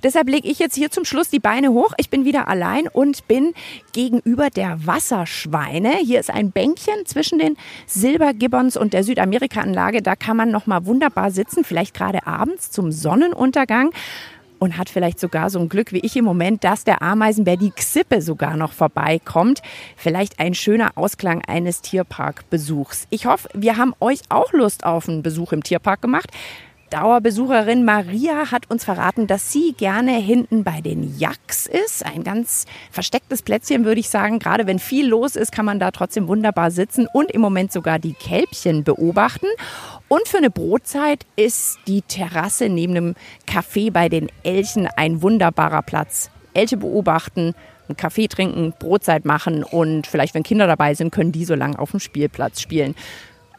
Deshalb 0.03 0.29
lege 0.29 0.49
ich 0.49 0.59
jetzt 0.59 0.75
hier 0.75 0.91
zum 0.91 1.05
Schluss 1.05 1.31
die 1.31 1.39
Beine 1.39 1.71
hoch. 1.71 1.93
Ich 1.97 2.11
bin 2.11 2.25
wieder 2.25 2.49
allein 2.49 2.89
und 2.89 3.29
bin 3.29 3.55
gegenüber 3.93 4.51
der 4.51 4.87
Wasserschweine. 4.87 5.99
Hier 5.99 6.19
ist 6.19 6.31
ein 6.31 6.51
Bänkchen 6.51 7.07
zwischen 7.07 7.39
den 7.39 7.57
Silbergibbons 7.87 8.77
und 8.77 8.93
der 8.93 9.05
Südamerika-Anlage. 9.05 10.03
Da 10.03 10.17
kann 10.17 10.37
man 10.37 10.51
noch 10.51 10.67
mal 10.67 10.85
wunderbar 10.85 11.31
sitzen, 11.31 11.63
vielleicht 11.63 11.95
gerade 11.95 12.27
abends 12.27 12.73
zum 12.73 12.91
Sonnenuntergang 12.91 13.93
und 14.59 14.77
hat 14.77 14.91
vielleicht 14.91 15.21
sogar 15.21 15.51
so 15.51 15.59
ein 15.59 15.69
Glück 15.69 15.93
wie 15.93 16.01
ich 16.01 16.17
im 16.17 16.25
Moment, 16.25 16.65
dass 16.65 16.85
der 16.85 17.03
Ameisenbär 17.03 17.57
die 17.57 17.71
Xippe 17.71 18.23
sogar 18.23 18.57
noch 18.57 18.73
vorbeikommt. 18.73 19.63
Vielleicht 19.97 20.41
ein 20.41 20.55
schöner 20.55 20.93
Ausklang 20.97 21.43
eines 21.47 21.81
Tierparkbesuchs. 21.81 23.07
Ich 23.11 23.27
hoffe, 23.27 23.49
wir 23.55 23.77
haben 23.77 23.95
euch 24.01 24.21
auch 24.29 24.53
Lust 24.53 24.85
auf 24.85 25.09
einen 25.09 25.23
Besuch 25.23 25.53
im 25.53 25.63
Tierpark 25.63 26.03
gemacht. 26.03 26.31
Dauerbesucherin 26.91 27.85
Maria 27.85 28.51
hat 28.51 28.71
uns 28.71 28.85
verraten, 28.85 29.27
dass 29.27 29.53
sie 29.53 29.75
gerne 29.77 30.13
hinten 30.13 30.65
bei 30.65 30.81
den 30.81 31.19
Jacks 31.19 31.67
ist. 31.67 32.05
Ein 32.07 32.25
ganz 32.25 32.65
verstecktes 32.91 33.43
Plätzchen, 33.43 33.85
würde 33.85 34.01
ich 34.01 34.09
sagen. 34.09 34.39
Gerade 34.39 34.67
wenn 34.67 34.79
viel 34.79 35.07
los 35.07 35.37
ist, 35.37 35.53
kann 35.53 35.67
man 35.67 35.79
da 35.79 35.91
trotzdem 35.91 36.29
wunderbar 36.29 36.71
sitzen 36.71 37.07
und 37.13 37.31
im 37.31 37.41
Moment 37.41 37.73
sogar 37.73 37.99
die 37.99 38.15
Kälbchen 38.15 38.85
beobachten. 38.85 39.47
Und 40.09 40.27
für 40.29 40.39
eine 40.39 40.51
Brotzeit 40.51 41.27
ist 41.37 41.79
die 41.87 42.03
Terrasse 42.03 42.69
neben 42.69 42.95
dem 42.95 43.15
Café 43.47 43.93
bei 43.93 44.09
den 44.09 44.29
Elchen 44.43 44.89
ein 44.97 45.21
wunderbarer 45.21 45.83
Platz. 45.83 46.31
Elche 46.55 46.79
beobachten, 46.79 47.55
einen 47.89 47.97
Kaffee 47.97 48.29
trinken, 48.29 48.75
Brotzeit 48.79 49.25
machen 49.25 49.65
und 49.65 50.07
vielleicht, 50.07 50.35
wenn 50.35 50.43
Kinder 50.43 50.67
dabei 50.67 50.95
sind, 50.95 51.11
können 51.11 51.33
die 51.33 51.45
so 51.45 51.55
lange 51.55 51.79
auf 51.79 51.91
dem 51.91 52.01
Spielplatz 52.01 52.61
spielen. 52.61 52.95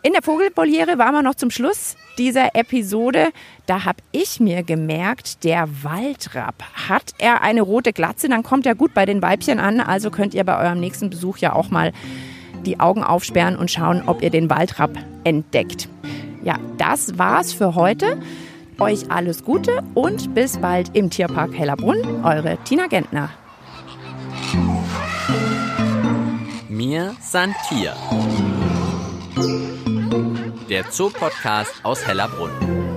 In 0.01 0.13
der 0.13 0.21
Vogelvoliere 0.21 0.97
waren 0.97 1.13
wir 1.13 1.21
noch 1.21 1.35
zum 1.35 1.51
Schluss 1.51 1.97
dieser 2.17 2.55
Episode. 2.55 3.31
Da 3.65 3.83
habe 3.83 3.97
ich 4.13 4.39
mir 4.39 4.63
gemerkt, 4.63 5.43
der 5.43 5.67
Waldrapp, 5.83 6.63
hat 6.87 7.13
er 7.17 7.41
eine 7.41 7.61
rote 7.61 7.91
Glatze, 7.91 8.29
dann 8.29 8.41
kommt 8.41 8.65
er 8.65 8.75
gut 8.75 8.93
bei 8.93 9.05
den 9.05 9.21
Weibchen 9.21 9.59
an. 9.59 9.81
Also 9.81 10.09
könnt 10.09 10.33
ihr 10.33 10.45
bei 10.45 10.57
eurem 10.57 10.79
nächsten 10.79 11.09
Besuch 11.09 11.39
ja 11.39 11.51
auch 11.51 11.69
mal 11.69 11.91
die 12.65 12.79
Augen 12.79 13.03
aufsperren 13.03 13.57
und 13.57 13.71
schauen, 13.71 14.03
ob 14.05 14.21
ihr 14.21 14.29
den 14.29 14.49
Waldrapp 14.49 14.91
entdeckt. 15.25 15.89
Ja, 16.43 16.57
das 16.77 17.17
war's 17.17 17.51
für 17.51 17.75
heute. 17.75 18.21
Euch 18.79 19.11
alles 19.11 19.43
Gute 19.43 19.83
und 19.95 20.33
bis 20.33 20.59
bald 20.59 20.95
im 20.95 21.09
Tierpark 21.09 21.53
Hellerbrunn. 21.53 22.23
Eure 22.23 22.57
Tina 22.63 22.87
Gentner. 22.87 23.31
Mir 26.69 27.13
Santier. 27.19 27.95
Der 30.69 30.91
Zoopodcast 30.91 31.83
aus 31.83 32.05
Hellerbrunn. 32.05 32.88